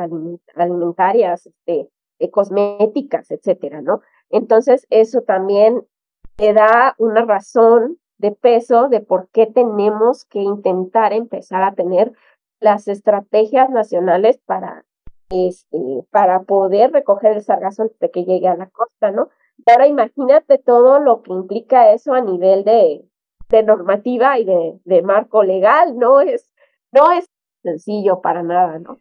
[0.56, 1.90] alimentarias, este,
[2.20, 4.02] eh, cosméticas, etcétera, ¿no?
[4.30, 5.86] Entonces, eso también
[6.36, 12.14] te da una razón de peso de por qué tenemos que intentar empezar a tener
[12.60, 14.86] las estrategias nacionales para,
[15.30, 15.78] este,
[16.12, 19.30] para poder recoger el sargazo antes de que llegue a la costa, ¿no?
[19.58, 23.04] Y ahora imagínate todo lo que implica eso a nivel de,
[23.50, 26.22] de normativa y de, de marco legal, ¿no?
[26.22, 26.54] Es,
[26.92, 27.26] no es
[27.64, 29.00] sencillo para nada, ¿no?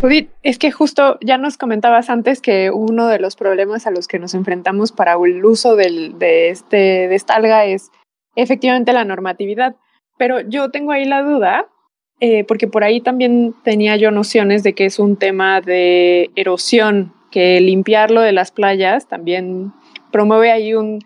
[0.00, 4.08] Judith, es que justo ya nos comentabas antes que uno de los problemas a los
[4.08, 6.76] que nos enfrentamos para el uso del, de, este,
[7.08, 7.90] de esta alga es
[8.38, 9.76] efectivamente la normatividad.
[10.16, 11.66] Pero yo tengo ahí la duda,
[12.20, 17.12] eh, porque por ahí también tenía yo nociones de que es un tema de erosión,
[17.30, 19.72] que limpiarlo de las playas también
[20.10, 21.00] promueve ahí un,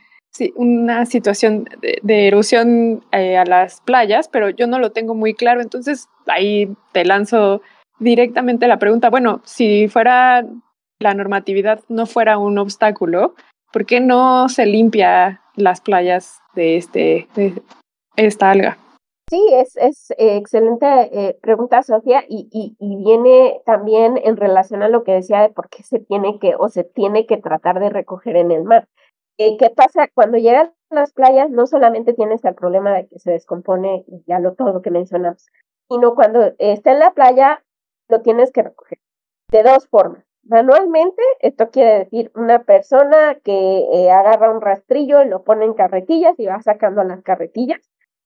[0.55, 5.61] una situación de, erosión eh, a las playas, pero yo no lo tengo muy claro,
[5.61, 7.61] entonces ahí te lanzo
[7.99, 10.45] directamente la pregunta, bueno, si fuera
[11.01, 13.35] la normatividad no fuera un obstáculo,
[13.73, 17.29] ¿por qué no se limpia las playas de, este,
[18.17, 18.79] esta alga?
[19.31, 24.83] Sí, es, es eh, excelente eh, pregunta, Sofía, y, y, y, viene también en relación
[24.83, 27.81] a lo que decía de por qué se tiene que o se tiene que tratar
[27.81, 28.89] de recoger en el mar.
[29.39, 30.09] Eh, ¿Qué pasa?
[30.13, 34.39] Cuando llegas a las playas, no solamente tienes el problema de que se descompone, ya
[34.39, 35.47] lo todo lo que mencionamos,
[35.89, 37.65] sino cuando está en la playa,
[38.09, 38.99] lo tienes que recoger
[39.51, 40.25] de dos formas.
[40.45, 45.75] Manualmente, esto quiere decir una persona que eh, agarra un rastrillo y lo pone en
[45.75, 47.81] carretillas y va sacando las carretillas,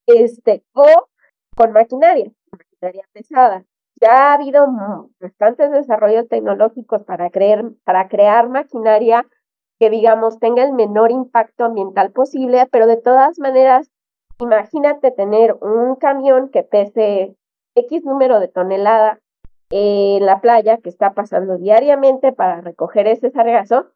[0.07, 1.09] este, o
[1.57, 3.65] con maquinaria, maquinaria pesada.
[4.01, 4.67] Ya ha habido
[5.21, 9.27] bastantes desarrollos tecnológicos para, creer, para crear maquinaria
[9.79, 13.91] que, digamos, tenga el menor impacto ambiental posible, pero de todas maneras,
[14.39, 17.37] imagínate tener un camión que pese
[17.75, 19.19] X número de toneladas
[19.71, 23.87] en la playa que está pasando diariamente para recoger ese sargazo,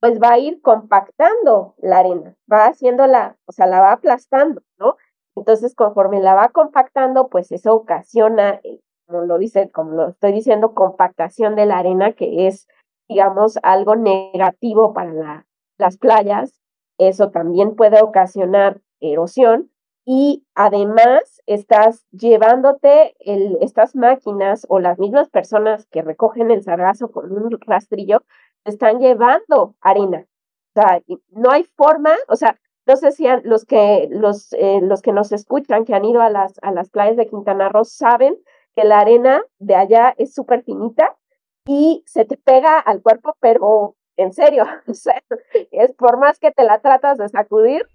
[0.00, 4.96] pues va a ir compactando la arena, va haciéndola, o sea, la va aplastando, ¿no?
[5.34, 10.32] Entonces, conforme la va compactando, pues eso ocasiona, eh, como lo dice, como lo estoy
[10.32, 12.66] diciendo, compactación de la arena, que es,
[13.08, 15.46] digamos, algo negativo para
[15.78, 16.60] las playas.
[16.98, 19.70] Eso también puede ocasionar erosión
[20.10, 27.10] y además estás llevándote el, estas máquinas o las mismas personas que recogen el sargazo
[27.10, 28.22] con un rastrillo,
[28.64, 30.24] están llevando arena.
[30.74, 35.02] O sea, no hay forma, o sea, no sé si los que, los, eh, los
[35.02, 38.38] que nos escuchan, que han ido a las, a las playas de Quintana Roo, saben
[38.74, 41.18] que la arena de allá es súper finita
[41.66, 45.22] y se te pega al cuerpo, pero en serio, o sea,
[45.70, 47.86] es por más que te la tratas de sacudir,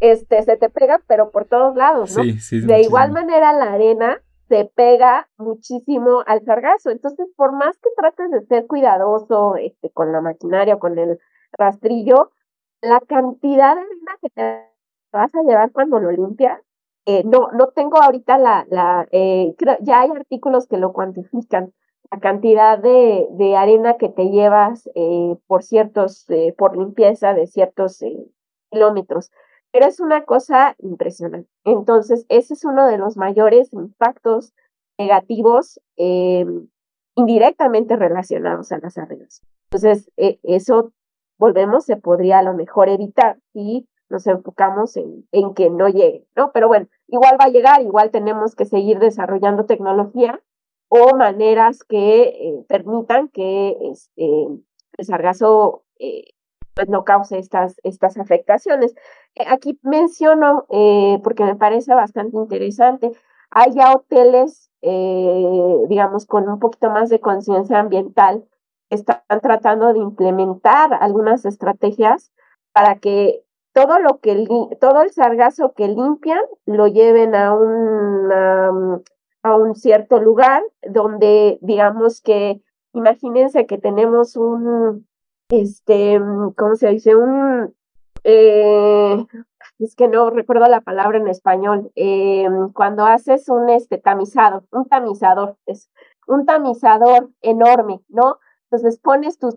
[0.00, 2.22] este, se te pega, pero por todos lados, ¿no?
[2.22, 6.90] de igual manera, la arena se pega muchísimo al sargazo.
[6.90, 11.18] Entonces, por más que trates de ser cuidadoso este, con la maquinaria o con el
[11.52, 12.30] rastrillo,
[12.80, 14.68] la cantidad de arena que te
[15.12, 16.60] vas a llevar cuando lo limpias,
[17.06, 21.72] eh, no, no tengo ahorita la, la eh, ya hay artículos que lo cuantifican,
[22.10, 28.02] la cantidad de, de arena que te llevas eh, por ciertos, por limpieza de ciertos
[28.70, 29.30] kilómetros
[29.72, 31.48] pero es una cosa impresionante.
[31.64, 34.54] Entonces, ese es uno de los mayores impactos
[34.98, 36.46] negativos eh,
[37.14, 39.42] indirectamente relacionados a las arenas.
[39.64, 40.92] Entonces, eh, eso,
[41.38, 46.26] volvemos, se podría a lo mejor evitar si nos enfocamos en, en que no llegue,
[46.34, 46.50] ¿no?
[46.52, 50.40] Pero bueno, igual va a llegar, igual tenemos que seguir desarrollando tecnología
[50.88, 54.46] o maneras que eh, permitan que este,
[54.96, 55.84] el sargazo
[56.78, 58.94] pues no cause estas, estas afectaciones.
[59.34, 63.10] Eh, aquí menciono, eh, porque me parece bastante interesante,
[63.50, 68.44] hay ya hoteles, eh, digamos, con un poquito más de conciencia ambiental,
[68.90, 72.30] están tratando de implementar algunas estrategias
[72.72, 74.46] para que todo lo que
[74.80, 79.02] todo el sargazo que limpian lo lleven a un
[79.42, 82.62] a un cierto lugar donde digamos que
[82.92, 85.07] imagínense que tenemos un
[85.48, 86.20] este,
[86.56, 87.16] ¿cómo se dice?
[87.16, 87.74] Un,
[88.24, 89.26] eh,
[89.78, 94.86] es que no recuerdo la palabra en español, eh, cuando haces un este, tamizado, un
[94.86, 95.90] tamizador, es
[96.26, 98.38] un tamizador enorme, ¿no?
[98.64, 99.52] Entonces pones tu,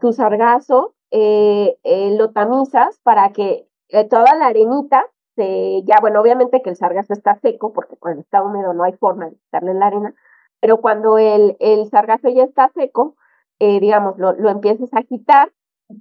[0.00, 1.76] tu, sargazo, eh,
[2.16, 3.68] lo tamizas para que
[4.08, 8.42] toda la arenita, se, ya bueno, obviamente que el sargazo está seco, porque cuando está
[8.42, 10.14] húmedo no hay forma de quitarle la arena,
[10.60, 13.16] pero cuando el, el sargazo ya está seco,
[13.58, 15.52] eh, digamos, lo, lo empiezas a quitar,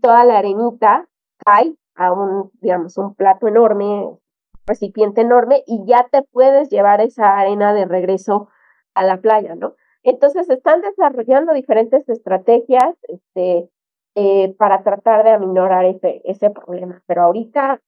[0.02, 4.10] toda la arenita cae a un, digamos, un plato enorme,
[4.66, 8.50] recipiente enorme, y ya te puedes llevar esa arena de regreso
[8.94, 9.76] a la playa, ¿no?
[10.04, 13.70] Entonces están desarrollando diferentes estrategias este,
[14.16, 17.82] eh, para tratar de aminorar ese, ese problema, pero ahorita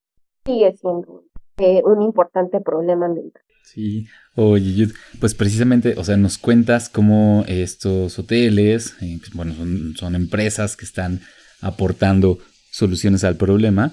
[0.44, 1.22] sigue siendo
[1.58, 3.42] eh, un importante problema ambiental.
[3.64, 4.88] Sí, oye,
[5.20, 9.54] pues precisamente, o sea, nos cuentas cómo estos hoteles, eh, pues, bueno,
[9.96, 11.20] son, empresas que están
[11.60, 12.38] aportando
[12.70, 13.92] soluciones al problema,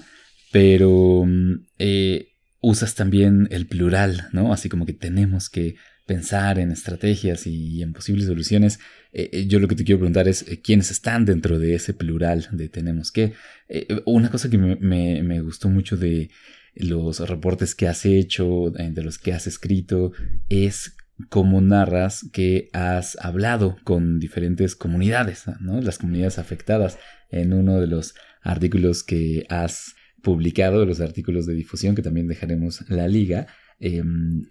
[0.52, 2.28] pero mm, eh,
[2.60, 4.52] usas también el plural, ¿no?
[4.52, 5.74] Así como que tenemos que
[6.06, 8.78] pensar en estrategias y en posibles soluciones.
[9.48, 13.10] Yo lo que te quiero preguntar es quiénes están dentro de ese plural de tenemos
[13.10, 13.32] que.
[14.04, 16.30] una cosa que me gustó mucho de
[16.76, 20.12] los reportes que has hecho, eh, de los que has escrito,
[20.48, 20.96] es
[21.28, 25.80] cómo narras que has hablado con diferentes comunidades, ¿no?
[25.80, 26.98] las comunidades afectadas.
[27.30, 32.28] En uno de los artículos que has publicado, de los artículos de difusión, que también
[32.28, 33.46] dejaremos la liga,
[33.80, 34.44] em,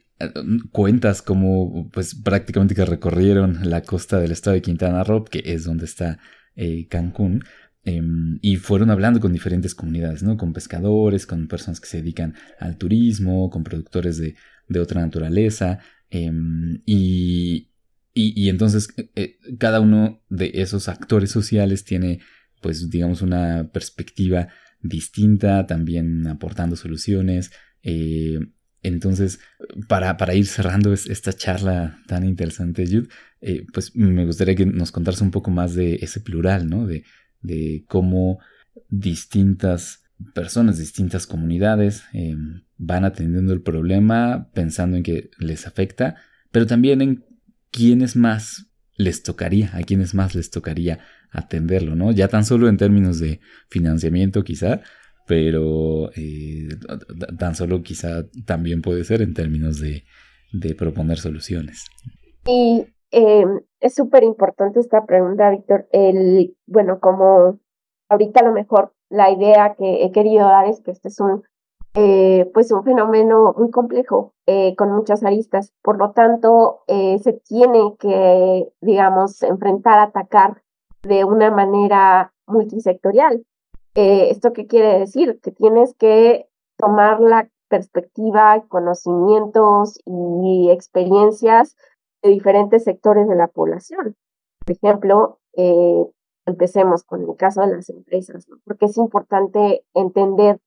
[0.72, 5.66] cuentas cómo pues prácticamente que recorrieron la costa del estado de Quintana Roo, que es
[5.66, 6.20] donde está
[6.56, 7.44] eh, Cancún,
[7.86, 10.38] Em, y fueron hablando con diferentes comunidades, ¿no?
[10.38, 14.36] Con pescadores, con personas que se dedican al turismo, con productores de,
[14.80, 15.80] otra naturaleza.
[16.10, 17.70] Em, y,
[18.14, 22.22] y, entonces eh, eh, cada uno de esos actores sociales tiene,
[22.62, 24.48] pues, digamos, una perspectiva
[24.82, 27.52] distinta, también aportando soluciones.
[27.84, 28.40] Eh,
[28.82, 29.40] Entonces,
[29.88, 33.08] para, para ir cerrando esta charla tan interesante, Jude,
[33.74, 36.86] pues me gustaría que nos contaras un poco más de ese plural, ¿no?
[36.88, 37.04] De,
[37.46, 38.40] de cómo
[38.90, 42.36] distintas personas, distintas comunidades eh,
[42.78, 46.16] van atendiendo el problema pensando en que les afecta,
[46.52, 47.26] pero también en
[47.72, 48.68] quiénes más
[48.98, 51.00] les tocaría, a quiénes más les tocaría
[51.32, 52.12] atenderlo, ¿no?
[52.12, 54.82] Ya tan solo en términos de financiamiento quizá,
[55.28, 56.70] pero eh,
[57.38, 60.06] tan solo quizá también puede ser en términos de,
[60.78, 61.84] proponer soluciones.
[63.16, 65.88] Em, es súper importante esta pregunta, Víctor.
[65.92, 67.60] El, bueno, como
[68.10, 71.44] ahorita a lo mejor la idea que he querido dar es que este es un,
[71.96, 75.74] eh, pues un fenómeno muy complejo, eh, con muchas aristas.
[75.82, 80.62] Por lo tanto, se tiene que, digamos, enfrentar, atacar
[81.04, 83.46] de una manera multisectorial.
[83.96, 85.40] Eh, ¿Esto qué quiere decir?
[85.42, 86.48] Que tienes que
[86.78, 91.76] tomar la perspectiva, conocimientos y experiencias
[92.26, 94.16] de diferentes sectores de la población.
[94.66, 96.06] Por ejemplo, eh,
[96.46, 100.60] empecemos con el caso de las empresas, porque es importante entender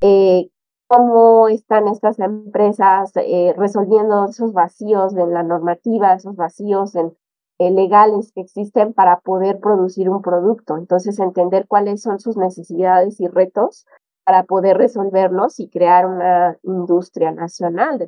[0.00, 0.50] eh,
[0.86, 3.12] cómo están estas empresas
[3.56, 7.16] resolviendo esos vacíos de la normativa, esos vacíos en
[7.60, 10.76] eh, legales que existen para poder producir un producto.
[10.76, 13.86] Entonces, entender cuáles son sus necesidades y retos
[14.24, 18.04] para poder resolverlos y crear una industria nacional.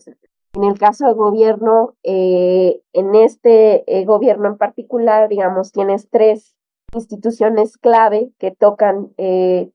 [0.56, 6.56] En el caso del gobierno, eh, en este eh, gobierno en particular, digamos, tienes tres
[6.94, 9.12] instituciones clave que tocan,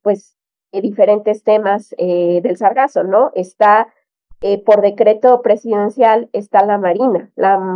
[0.01, 0.37] pues,
[0.71, 3.31] diferentes temas del sargazo, ¿no?
[3.35, 3.89] Está
[4.43, 7.31] eh, por decreto presidencial está la Marina.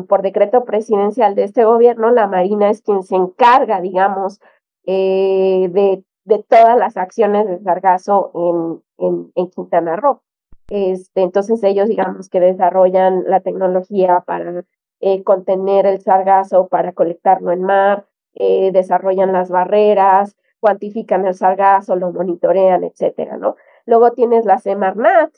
[0.10, 4.40] Por decreto presidencial de este gobierno, la Marina es quien se encarga, digamos,
[4.88, 10.22] eh, de, de, todas las acciones de sargazo en, Quintana Roo.
[10.68, 14.64] Este, entonces ellos, digamos, que desarrollan la tecnología para
[15.00, 22.12] eh, contener el sargazo, para colectarlo en mar, desarrollan las barreras, cuantifican el sargazo, lo
[22.12, 23.56] monitorean, etcétera, ¿no?
[23.86, 25.32] Luego tienes la Semarnat,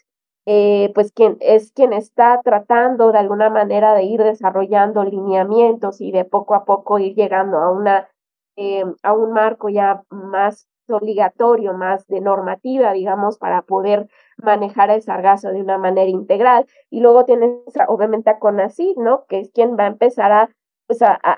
[0.46, 6.14] eh, pues quien es quien está tratando de alguna manera de ir desarrollando lineamientos y
[6.14, 8.08] de poco a poco ir llegando a una
[8.56, 14.08] eh, a un marco ya más obligatorio, más de normativa, digamos, para poder
[14.38, 16.66] manejar el sargazo de una manera integral.
[16.90, 17.52] Y luego tienes
[17.88, 19.26] obviamente a CONACYT, ¿no?
[19.28, 20.50] Que es quien va a empezar a,
[20.88, 21.38] pues a, a,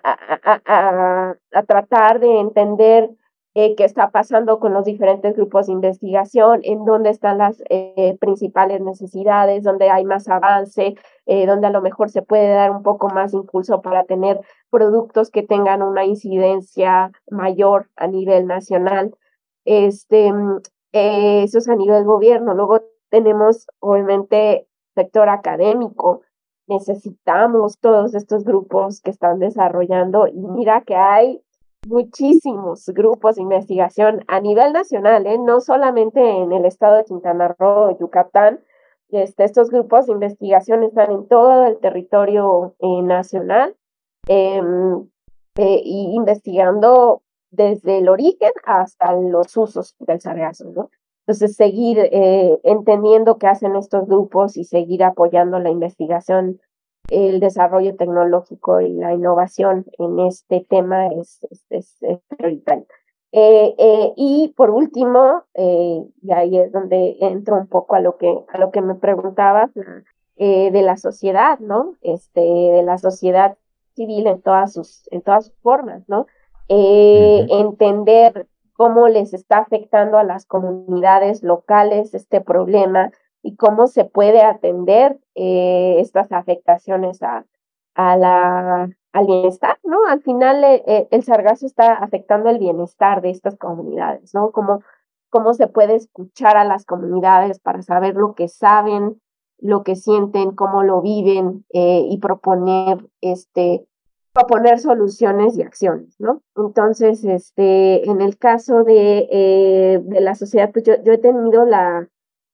[0.65, 3.09] a, a tratar de entender
[3.55, 8.15] eh, qué está pasando con los diferentes grupos de investigación, en dónde están las eh,
[8.19, 10.95] principales necesidades, dónde hay más avance,
[11.25, 14.39] eh, donde a lo mejor se puede dar un poco más impulso para tener
[14.69, 19.15] productos que tengan una incidencia mayor a nivel nacional.
[19.65, 20.59] Este, mm,
[20.91, 22.53] eso es a nivel gobierno.
[22.53, 26.21] Luego tenemos, obviamente, sector académico.
[26.67, 31.41] Necesitamos todos estos grupos que están desarrollando y mira que hay
[31.87, 35.37] muchísimos grupos de investigación a nivel nacional, ¿eh?
[35.39, 38.59] no solamente en el estado de Quintana Roo, Yucatán.
[39.09, 43.75] Este, estos grupos de investigación están en todo el territorio eh, nacional
[44.27, 45.07] em,
[45.55, 50.89] eh, investigando desde el origen hasta los usos del sargazo, ¿no?
[51.25, 52.09] Entonces, seguir
[52.63, 56.59] entendiendo qué hacen estos grupos y seguir apoyando la investigación
[57.09, 61.39] el desarrollo tecnológico y la innovación en este tema es,
[61.69, 61.97] es,
[62.37, 62.85] prioritario.
[63.31, 68.17] Eh, eh, y por último, eh, y ahí es donde entro un poco a lo
[68.17, 69.71] que, a lo que me preguntabas,
[70.35, 71.97] de la sociedad, ¿no?
[72.01, 73.57] Este, de la sociedad
[73.93, 76.27] civil en todas sus, en todas sus formas, ¿no?
[76.69, 83.11] Entender cómo les está afectando a las comunidades locales este problema,
[83.41, 87.45] y cómo se puede atender eh, estas afectaciones a,
[87.95, 89.97] a la, al bienestar, ¿no?
[90.07, 94.51] Al final eh, eh, el sargazo está afectando el bienestar de estas comunidades, ¿no?
[94.51, 94.81] Cómo,
[95.29, 99.21] cómo se puede escuchar a las comunidades para saber lo que saben,
[99.57, 103.85] lo que sienten, cómo lo viven y proponer, este,
[104.33, 106.41] proponer soluciones y acciones, ¿no?
[106.55, 112.07] Entonces, este, en el caso de, de la sociedad, pues yo, yo he tenido la,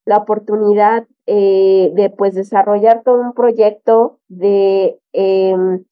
[0.05, 5.84] la oportunidad eh, de pues desarrollar todo un proyecto de em,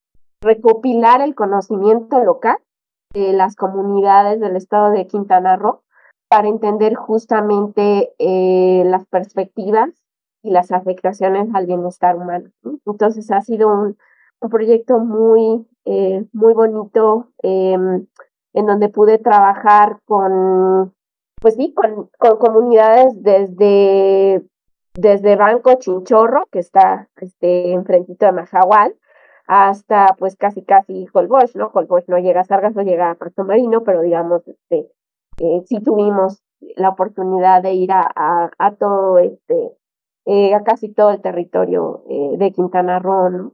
[0.42, 2.58] recopilar el conocimiento local
[3.14, 5.82] de las comunidades del estado de Quintana Roo
[6.30, 9.90] para entender justamente eh, las perspectivas
[10.44, 12.52] y las afectaciones al bienestar humano.
[12.86, 13.98] Entonces ha sido un,
[14.44, 18.06] un proyecto muy, eh, muy bonito em,
[18.54, 20.94] en donde pude trabajar con
[21.41, 24.44] pues sí, con, con comunidades desde
[24.94, 28.96] desde Banco Chinchorro, que está este, enfrentito de Majahual,
[29.48, 31.72] hasta pues casi casi Holbox, ¿no?
[32.08, 34.89] No llega a Sargas, no llega a Puerto Marino, pero digamos, este,
[35.39, 36.44] eh, sí tuvimos
[36.76, 39.72] la oportunidad de ir a, a, todo este,
[40.26, 43.54] eh, a casi todo el territorio eh, de Quintana Roo.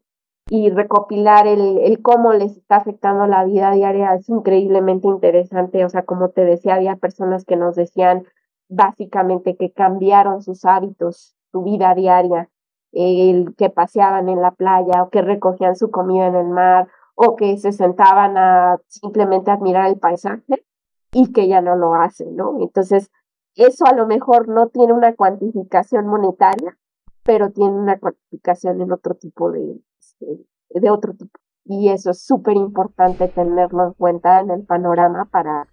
[0.50, 5.86] Y recopilar el, el cómo les está afectando la vida diaria es increíblemente interesante.
[5.86, 8.26] O sea, como te decía, había personas que nos decían
[8.68, 12.50] básicamente que cambiaron sus hábitos, su vida diaria,
[12.91, 17.36] el que paseaban en la playa o que recogían su comida en el mar o
[17.36, 20.66] que se sentaban a simplemente admirar el paisaje
[21.12, 22.56] y que ya no lo hacen, ¿no?
[22.62, 23.12] Entonces,
[23.56, 26.78] eso a lo mejor no tiene una cuantificación monetaria,
[27.24, 30.26] pero tiene una cuantificación en otro tipo de, este,
[30.70, 31.40] de otro tipo.
[31.66, 35.68] Y eso es súper importante tenerlo en cuenta en el panorama para,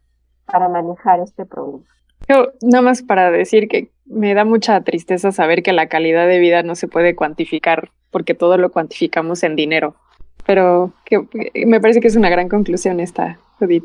[0.45, 1.85] para manejar este problema.
[2.29, 6.39] Yo, nada más para decir que me da mucha tristeza saber que la calidad de
[6.39, 9.95] vida no se puede cuantificar porque todo lo cuantificamos en dinero.
[10.47, 11.27] Pero que,
[11.67, 13.85] me parece que es una gran conclusión esta, Judith.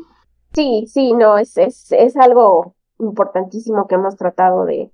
[0.54, 4.90] Sí, sí, no, es, es, es algo importantísimo que hemos tratado de,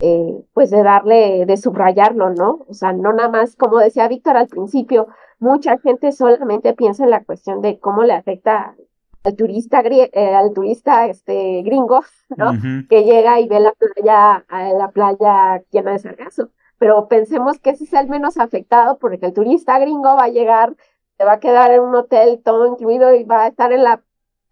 [0.00, 2.64] eh, pues de darle, de subrayarlo, ¿no?
[2.68, 7.10] O sea, no nada más, como decía Víctor al principio, mucha gente solamente piensa en
[7.10, 8.74] la cuestión de cómo le afecta
[9.22, 12.02] al turista eh, al turista este gringo,
[12.36, 12.52] ¿no?
[12.88, 16.48] Que llega y ve la playa, la playa llena de sargazo.
[16.78, 20.74] Pero pensemos que ese es el menos afectado porque el turista gringo va a llegar,
[21.18, 24.02] se va a quedar en un hotel todo incluido y va a estar en la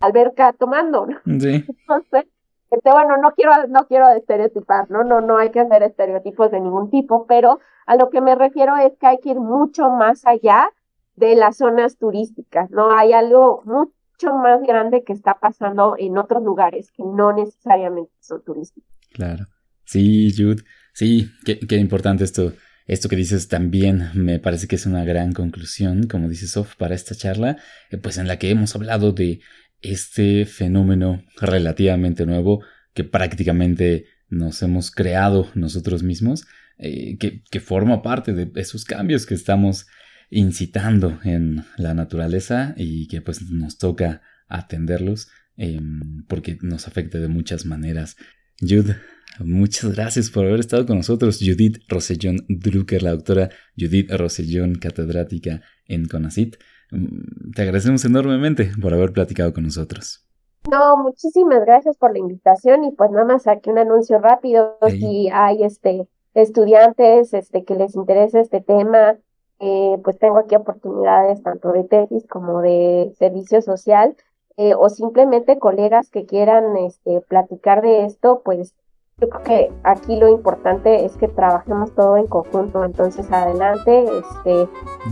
[0.01, 1.18] alberca tomando, ¿no?
[1.40, 1.64] Sí.
[1.88, 2.26] Entonces,
[2.71, 5.05] este, bueno, no quiero, no quiero estereotipar, ¿no?
[5.05, 8.77] No, no hay que hacer estereotipos de ningún tipo, pero a lo que me refiero
[8.77, 10.71] es que hay que ir mucho más allá
[11.16, 12.97] de las zonas turísticas, ¿no?
[12.97, 18.43] Hay algo mucho más grande que está pasando en otros lugares que no necesariamente son
[18.45, 18.91] turísticos.
[19.12, 19.47] Claro.
[19.85, 20.62] Sí, Jude.
[20.93, 22.53] Sí, qué, qué importante esto.
[22.87, 26.95] Esto que dices también me parece que es una gran conclusión, como dice Sof, para
[26.95, 27.59] esta charla,
[27.91, 29.41] eh, pues en la que hemos hablado de
[29.81, 32.62] este fenómeno relativamente nuevo
[32.95, 36.47] que prácticamente nos hemos creado nosotros mismos,
[36.79, 39.87] eh, que, forma parte de esos cambios que estamos
[40.31, 47.29] incitando en la naturaleza y que pues nos toca atenderlos em, porque nos afecta de
[47.29, 48.16] muchas maneras.
[48.61, 48.97] Jude,
[49.41, 51.39] muchas gracias por haber estado con nosotros.
[51.41, 56.57] Judith Rosellón Drucker, la doctora Judith Rosellón, catedrática en CONACIT.
[56.91, 60.24] Mm, te agradecemos enormemente por haber platicado con nosotros.
[60.70, 64.76] No, muchísimas gracias por la invitación y pues nada más aquí un anuncio rápido.
[64.89, 69.16] Si hay este estudiantes este que les interesa este tema,
[69.61, 74.14] eh, pues tengo aquí oportunidades tanto de tesis como de servicio social
[74.57, 78.74] eh, o simplemente colegas que quieran este, platicar de esto, pues
[79.21, 82.85] yo creo que aquí lo importante es que trabajemos todo en conjunto.
[82.85, 84.05] Entonces, adelante.
[84.05, 84.69] Este,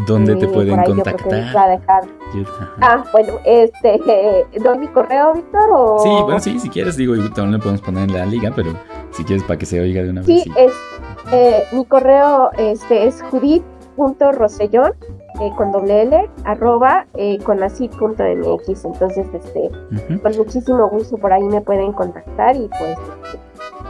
[0.06, 1.56] ¿Dónde te eh, pueden contactar?
[1.56, 2.04] a dejar.
[2.80, 4.00] Ah, bueno, este,
[4.62, 5.70] ¿doy mi correo, Víctor?
[5.72, 5.98] O...
[5.98, 8.70] Sí, bueno, sí, si quieres, digo, también le podemos poner en la liga, pero
[9.10, 10.42] si quieres para que se oiga de una vez.
[10.42, 10.72] Sí, es,
[11.72, 13.64] mi correo este, es Judith
[13.96, 14.92] punto rosellón
[15.40, 17.58] eh, con doble L arroba eh, con
[17.98, 19.70] punto mx entonces este
[20.22, 22.98] con muchísimo gusto por ahí me pueden contactar y pues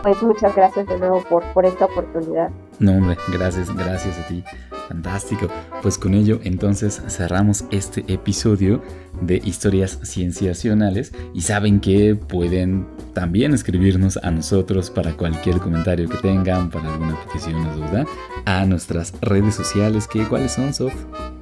[0.06, 4.44] pues muchas gracias de nuevo por por esta oportunidad no hombre gracias gracias a ti
[4.88, 5.48] Fantástico.
[5.82, 8.82] Pues con ello entonces cerramos este episodio
[9.20, 16.18] de historias cienciacionales y saben que pueden también escribirnos a nosotros para cualquier comentario que
[16.18, 18.04] tengan, para alguna petición o duda,
[18.44, 20.94] a nuestras redes sociales que cuáles son, Sof.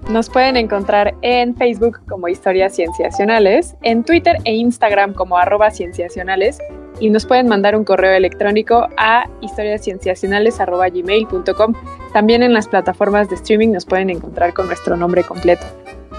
[0.08, 6.58] Nos pueden encontrar en Facebook como Historias Cienciacionales, en Twitter e Instagram como arroba cienciacionales
[7.00, 11.74] y nos pueden mandar un correo electrónico a historiascienciacionales.gmail.com.
[12.12, 15.66] También en las plataformas de streaming nos pueden encontrar con nuestro nombre completo.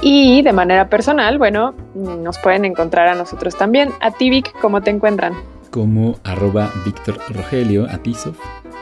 [0.02, 3.92] Y de manera personal, bueno, nos pueden encontrar a nosotros también.
[4.02, 5.34] A ti, ¿cómo te encuentran?
[5.72, 8.38] Como arroba Víctor Rogelio, a ti, Sof.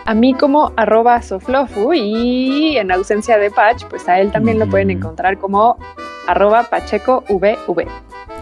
[0.06, 4.68] A mí como arroba Soflofu y en ausencia de Patch, pues a él también lo
[4.68, 5.78] pueden encontrar como
[6.28, 7.88] arroba PachecoVV.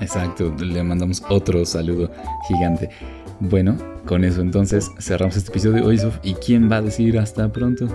[0.01, 2.09] Exacto, le mandamos otro saludo
[2.47, 2.89] gigante.
[3.43, 3.75] Bueno,
[4.05, 6.15] con eso entonces cerramos este episodio hoy, Sof.
[6.21, 7.87] ¿Y quién va a decir hasta pronto?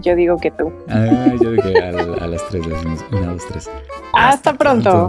[0.00, 0.72] Yo digo que tú.
[0.88, 3.04] Ah, yo digo que a, las tres decimos.
[3.12, 3.70] Una, dos, tres.
[4.14, 5.08] Hasta, pronto.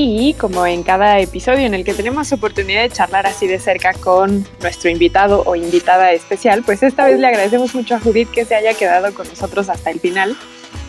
[0.00, 3.92] Y como en cada episodio en el que tenemos oportunidad de charlar así de cerca
[3.94, 8.44] con nuestro invitado o invitada especial, pues esta vez le agradecemos mucho a Judith que
[8.44, 10.36] se haya quedado con nosotros hasta el final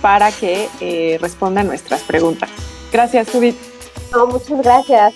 [0.04, 2.52] para que eh, responda nuestras preguntas.
[2.94, 3.56] Gracias, Judith.
[4.12, 5.16] No, muchas gracias.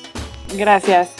[0.57, 1.11] Gracias.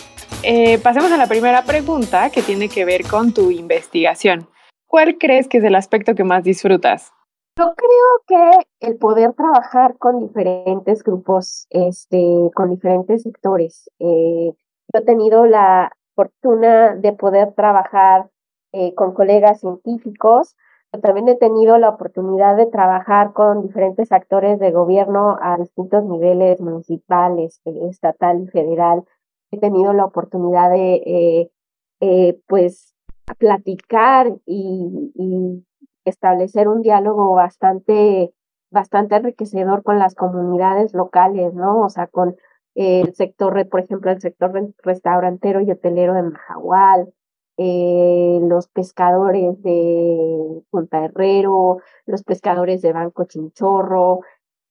[0.41, 4.49] Eh, pasemos a la primera pregunta que tiene que ver con tu investigación.
[4.87, 7.11] ¿Cuál crees que es el aspecto que más disfrutas?
[7.55, 13.91] Yo creo que el poder trabajar con diferentes grupos, este, con diferentes sectores.
[13.99, 14.53] Eh,
[14.91, 18.29] yo he tenido la fortuna de poder trabajar
[18.71, 20.55] eh, con colegas científicos.
[20.91, 26.03] Yo también he tenido la oportunidad de trabajar con diferentes actores de gobierno a distintos
[26.05, 29.03] niveles municipales, estatal y federal.
[29.51, 31.51] He tenido la oportunidad de,
[31.99, 32.95] eh, pues,
[33.37, 35.63] platicar y
[36.05, 38.33] establecer un diálogo bastante,
[38.71, 41.81] bastante enriquecedor con las comunidades locales, ¿no?
[41.81, 42.35] O sea, con
[42.75, 44.51] el sector, por ejemplo, el sector
[44.83, 47.13] restaurantero y hotelero de Majahual,
[47.57, 54.21] eh, los pescadores de Punta Herrero, los pescadores de Banco Chinchorro.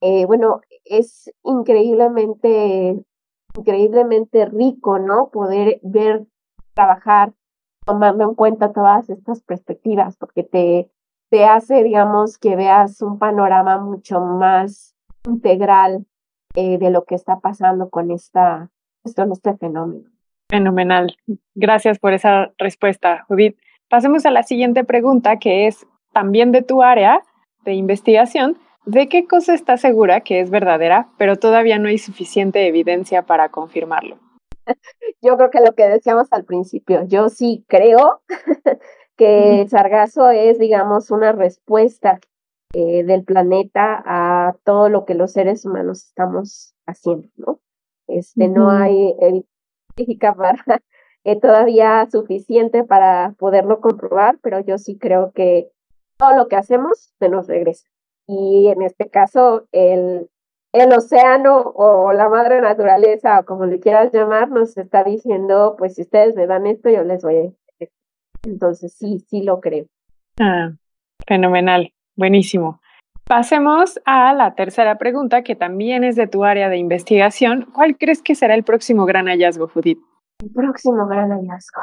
[0.00, 3.04] Eh, bueno, es increíblemente,
[3.56, 5.30] increíblemente rico, ¿no?
[5.30, 6.26] Poder ver,
[6.74, 7.34] trabajar,
[7.86, 10.90] tomando en cuenta todas estas perspectivas, porque te,
[11.32, 14.94] te hace, digamos, que veas un panorama mucho más
[15.26, 16.04] integral
[16.54, 18.68] eh, de lo que está pasando con esta,
[19.02, 20.10] este fenómeno.
[20.50, 21.16] Fenomenal.
[21.54, 23.56] Gracias por esa respuesta, Judith.
[23.88, 27.22] Pasemos a la siguiente pregunta, que es también de tu área
[27.64, 28.58] de investigación.
[28.84, 33.48] ¿De qué cosa estás segura que es verdadera, pero todavía no hay suficiente evidencia para
[33.48, 34.18] confirmarlo?
[35.22, 38.20] Yo creo que lo que decíamos al principio, yo sí creo
[39.16, 42.20] que el sargazo es, digamos, una respuesta
[42.74, 47.60] eh, del planeta a todo lo que los seres humanos estamos haciendo, ¿no?
[48.08, 50.64] Este, no hay evidencia para,
[51.24, 55.70] eh, todavía suficiente para poderlo comprobar, pero yo sí creo que
[56.16, 57.86] todo lo que hacemos se nos regresa.
[58.26, 60.30] Y en este caso, el,
[60.72, 65.96] el océano o la madre naturaleza, o como le quieras llamar, nos está diciendo, pues
[65.96, 67.42] si ustedes me dan esto, yo les voy a
[68.44, 69.86] entonces sí, sí lo creo.
[70.40, 70.72] Ah,
[71.26, 72.80] fenomenal, buenísimo.
[73.24, 77.68] Pasemos a la tercera pregunta, que también es de tu área de investigación.
[77.72, 79.98] ¿Cuál crees que será el próximo gran hallazgo, Judith?
[80.42, 81.82] El próximo gran hallazgo.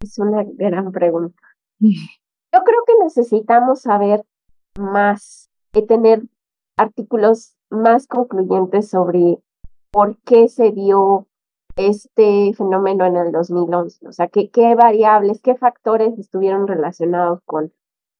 [0.00, 1.40] Es una gran pregunta.
[1.78, 4.24] Yo creo que necesitamos saber
[4.78, 6.22] más, y tener
[6.76, 9.38] artículos más concluyentes sobre
[9.90, 11.26] por qué se dio
[11.76, 14.08] este fenómeno en el 2011?
[14.08, 17.72] O sea, ¿qué, qué variables, qué factores estuvieron relacionados con,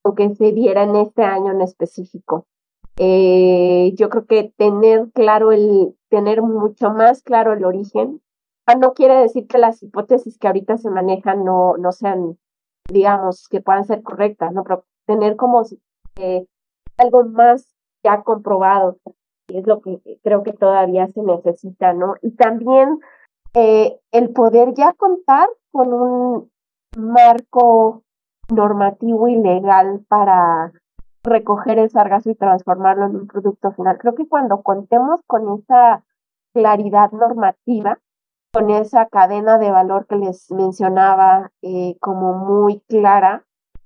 [0.02, 2.46] con que se diera en este año en específico?
[2.96, 8.22] Eh, yo creo que tener claro el, tener mucho más claro el origen,
[8.66, 12.38] ah, no quiere decir que las hipótesis que ahorita se manejan no, no sean,
[12.88, 14.62] digamos, que puedan ser correctas, ¿no?
[14.62, 15.64] Pero tener como
[16.16, 16.46] eh,
[16.98, 17.74] algo más
[18.04, 18.98] ya comprobado,
[19.48, 22.14] es lo que creo que todavía se necesita, ¿no?
[22.22, 23.00] Y también
[23.54, 26.50] eh, el poder ya contar con un
[26.96, 28.02] marco
[28.48, 30.72] normativo y legal para
[31.22, 33.98] recoger el sargazo y transformarlo en un producto final.
[33.98, 36.04] Creo que cuando contemos con esa
[36.52, 37.98] claridad normativa,
[38.52, 43.44] con esa cadena de valor que les mencionaba eh, como muy clara,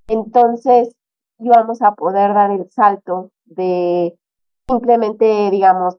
[0.09, 0.95] entonces
[1.39, 4.19] íbamos a poder dar el salto de
[4.69, 5.97] simplemente, digamos,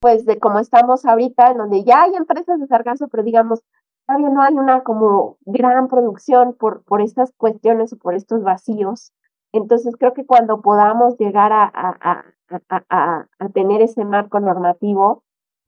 [0.00, 3.62] pues de cómo estamos ahorita, en donde ya hay empresas de sargazo, pero digamos,
[4.06, 9.12] todavía no hay una como gran producción por, por estas cuestiones o por estos vacíos.
[9.52, 12.24] Entonces creo que cuando podamos llegar a, a,
[12.68, 15.22] a, a tener ese marco normativo,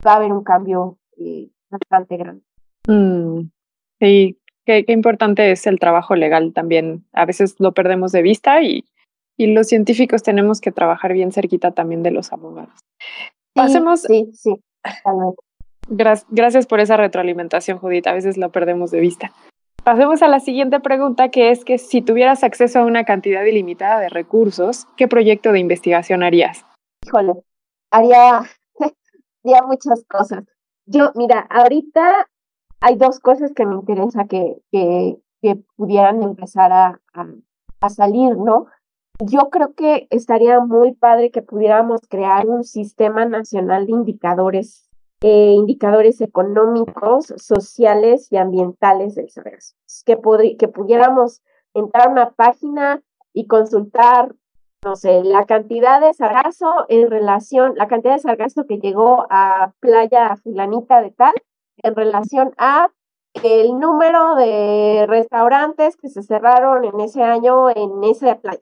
[0.07, 2.43] va a haber un cambio eh, bastante grande.
[2.89, 3.51] Mm,
[4.01, 7.05] sí, qué, qué, importante es el trabajo legal también.
[7.13, 8.85] A veces lo perdemos de vista y,
[9.37, 12.79] y los científicos tenemos que trabajar bien cerquita también de los abogados.
[13.55, 14.03] Pasemos.
[14.03, 14.55] Sí, sí.
[15.89, 18.07] Gracias por esa retroalimentación, Judith.
[18.07, 19.33] A veces lo perdemos de vista.
[19.85, 23.99] Pasemos a la siguiente pregunta, que es que si tuvieras acceso a una cantidad ilimitada
[23.99, 26.65] de recursos, ¿qué proyecto de investigación harías?
[27.05, 27.33] Híjole,
[27.91, 28.43] haría,
[29.45, 30.45] haría muchas cosas.
[30.87, 32.29] Yo, mira, ahorita
[32.81, 37.27] hay dos cosas que me interesa que, que, que pudieran empezar a, a,
[37.81, 38.67] a salir, ¿no?
[39.25, 44.89] Yo creo que estaría muy padre que pudiéramos crear un sistema nacional de indicadores,
[45.21, 49.77] eh, indicadores económicos, sociales y ambientales del sargazo.
[50.05, 51.43] Que, pudiéramos
[51.75, 53.03] entrar a una página
[53.33, 54.35] y consultar
[54.85, 59.75] no sé, la cantidad de sargazo en relación, la cantidad de sargazo que llegó a
[59.79, 61.35] playa fulanita de tal,
[61.77, 62.91] en relación a
[63.45, 68.61] el número de restaurantes que se cerraron en ese año en esa playa.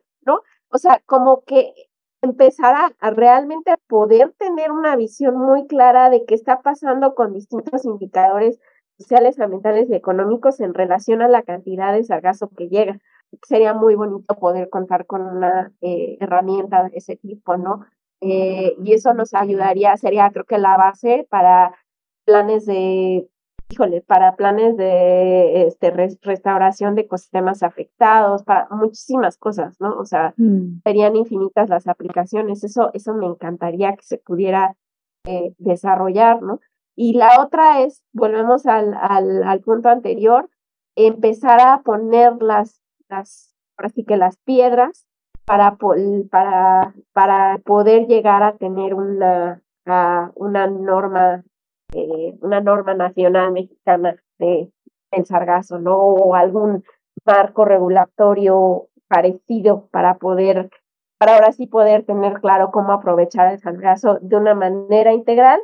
[0.70, 1.74] O sea, como que
[2.22, 7.84] empezar a, realmente poder tener una visión muy clara de qué está pasando con distintos
[7.84, 8.60] indicadores
[8.98, 12.98] sociales, ambientales y económicos en relación a la cantidad de sargazo que llega.
[13.42, 17.86] Sería muy bonito poder contar con una eh, herramienta de ese tipo, ¿no?
[18.20, 21.74] Eh, y eso nos ayudaría, sería creo que la base para
[22.26, 23.28] planes de
[23.70, 29.94] híjole, para planes de este, restauración de ecosistemas afectados, para muchísimas cosas, ¿no?
[29.96, 30.80] O sea, mm.
[30.84, 32.64] serían infinitas las aplicaciones.
[32.64, 34.76] Eso, eso me encantaría que se pudiera
[35.24, 36.60] eh, desarrollar, ¿no?
[36.96, 40.50] Y la otra es, volvemos al, al, al punto anterior,
[40.96, 45.06] empezar a poner las, las, así que las piedras
[45.46, 45.78] para,
[46.30, 51.44] para, para poder llegar a tener una, a una norma
[51.94, 54.70] eh, una norma nacional mexicana de,
[55.10, 55.96] el sargazo, ¿no?
[55.96, 56.84] O algún
[57.24, 60.70] marco regulatorio parecido para poder,
[61.18, 65.60] para ahora sí poder tener claro cómo aprovechar el sargazo de una manera integral,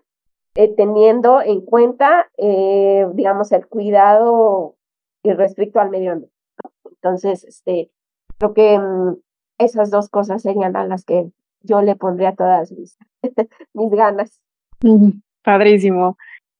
[0.55, 4.74] eh, teniendo en cuenta, eh, digamos, el cuidado
[5.22, 6.35] respecto al medio ambiente.
[6.85, 7.91] Entonces, este,
[8.39, 9.16] creo que mm,
[9.59, 11.31] esas dos cosas serían a las que
[11.62, 12.99] yo le pondría todas mis,
[13.74, 14.41] mis ganas.
[15.47, 16.19] Padrísimo.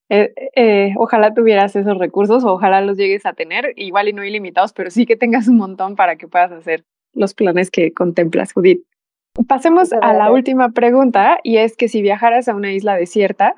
[0.09, 4.72] Eh, eh, ojalá tuvieras esos recursos, ojalá los llegues a tener, igual y no ilimitados,
[4.72, 8.87] pero sí que tengas un montón para que puedas hacer los planes que contemplas, Judith.
[9.49, 13.57] Pasemos a la última pregunta y es que si viajaras a una isla desierta,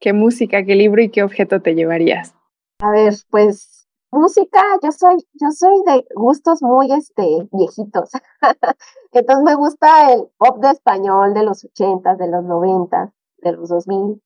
[0.00, 2.34] ¿qué música, qué libro y qué objeto te llevarías?
[2.78, 7.22] A ver, pues música, yo soy, yo soy de gustos muy este,
[7.52, 8.12] viejitos.
[9.12, 13.10] Entonces me gusta el pop de español de los ochentas, de los noventas,
[13.42, 14.22] de los dos mil.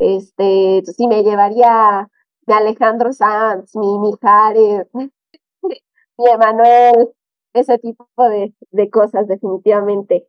[0.00, 2.08] Este, sí me llevaría
[2.46, 7.10] de Alejandro Sanz, mi Mijares, mi Emanuel,
[7.52, 10.26] ese tipo de, de cosas definitivamente.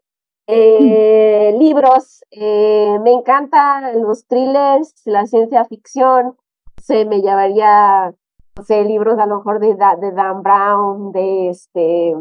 [0.52, 6.36] Eh, libros, eh, me encantan los thrillers, la ciencia ficción,
[6.82, 8.16] se me llevaría,
[8.58, 12.16] no sé, libros a lo mejor de, de Dan Brown, de este,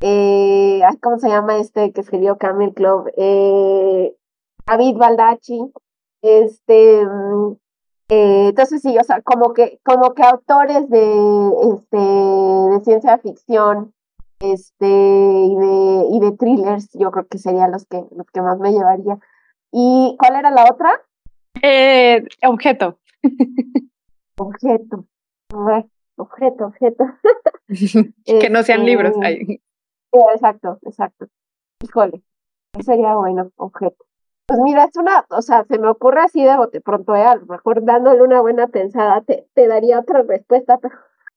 [0.00, 3.12] eh, ¿cómo se llama este que escribió Camel Club?
[4.66, 5.72] David Baldacci,
[6.22, 7.56] este, mm,
[8.08, 13.92] eh, entonces sí, o sea, como que, como que autores de, este, de ciencia ficción,
[14.40, 18.58] este, y de, y de thrillers, yo creo que serían los que, los que más
[18.58, 19.18] me llevaría.
[19.70, 20.90] ¿Y cuál era la otra?
[21.62, 22.98] Eh, objeto.
[24.36, 25.06] objeto.
[26.16, 27.04] Objeto, objeto.
[28.24, 29.14] que no sean libros.
[29.22, 29.60] Este,
[30.34, 31.26] exacto, exacto.
[31.82, 32.22] Híjole,
[32.84, 34.04] sería bueno, objeto.
[34.46, 37.22] Pues mira, es una, o sea, se me ocurre así de bote pronto, ¿eh?
[37.22, 40.94] a lo mejor dándole una buena pensada te, te daría otra respuesta, pero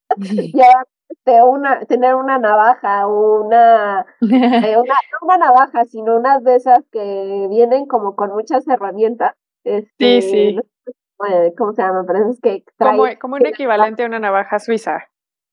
[0.53, 6.55] ya este, una, tener una navaja, una, eh, una, no una navaja, sino unas de
[6.55, 9.33] esas que vienen como con muchas herramientas.
[9.63, 10.59] Este, sí, sí.
[11.57, 12.03] ¿Cómo se llama?
[12.05, 15.05] Pero es que como, como un equivalente a una navaja suiza.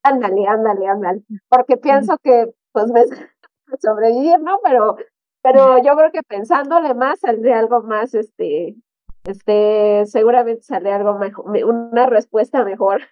[0.02, 1.22] Ándale, ándale, ándale.
[1.48, 3.04] Porque pienso que, pues, me
[3.78, 4.58] sobrevivir, ¿no?
[4.62, 4.96] Pero
[5.42, 8.76] pero yo creo que pensándole más saldría algo más, este,
[9.24, 13.02] este, seguramente saldría algo mejor, una respuesta mejor.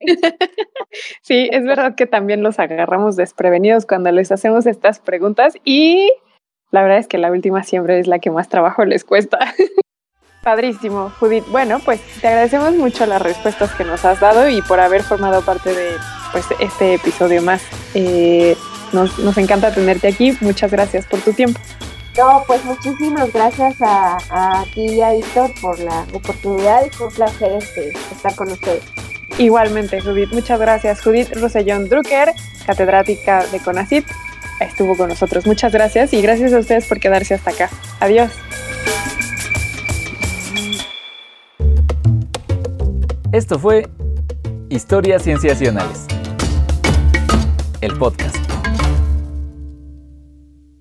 [1.22, 6.12] sí, es verdad que también los agarramos desprevenidos cuando les hacemos estas preguntas y
[6.70, 9.38] la verdad es que la última siempre es la que más trabajo les cuesta.
[10.42, 11.44] Padrísimo, Judith.
[11.50, 15.40] Bueno, pues te agradecemos mucho las respuestas que nos has dado y por haber formado
[15.42, 15.92] parte de
[16.32, 17.62] pues, este episodio más.
[17.94, 18.54] Eh,
[18.92, 20.36] nos, nos encanta tenerte aquí.
[20.40, 21.60] Muchas gracias por tu tiempo.
[22.16, 27.08] No, pues muchísimas gracias a, a ti y a Víctor por la oportunidad y fue
[27.08, 28.82] un placer este, estar con ustedes.
[29.38, 31.02] Igualmente, Judith, muchas gracias.
[31.02, 32.32] Judith Rosellón Drucker,
[32.66, 34.06] catedrática de CONACIT,
[34.60, 35.44] estuvo con nosotros.
[35.46, 37.70] Muchas gracias y gracias a ustedes por quedarse hasta acá.
[37.98, 38.30] Adiós.
[43.32, 43.88] Esto fue
[44.68, 46.06] Historias Cienciacionales,
[47.80, 48.43] el podcast.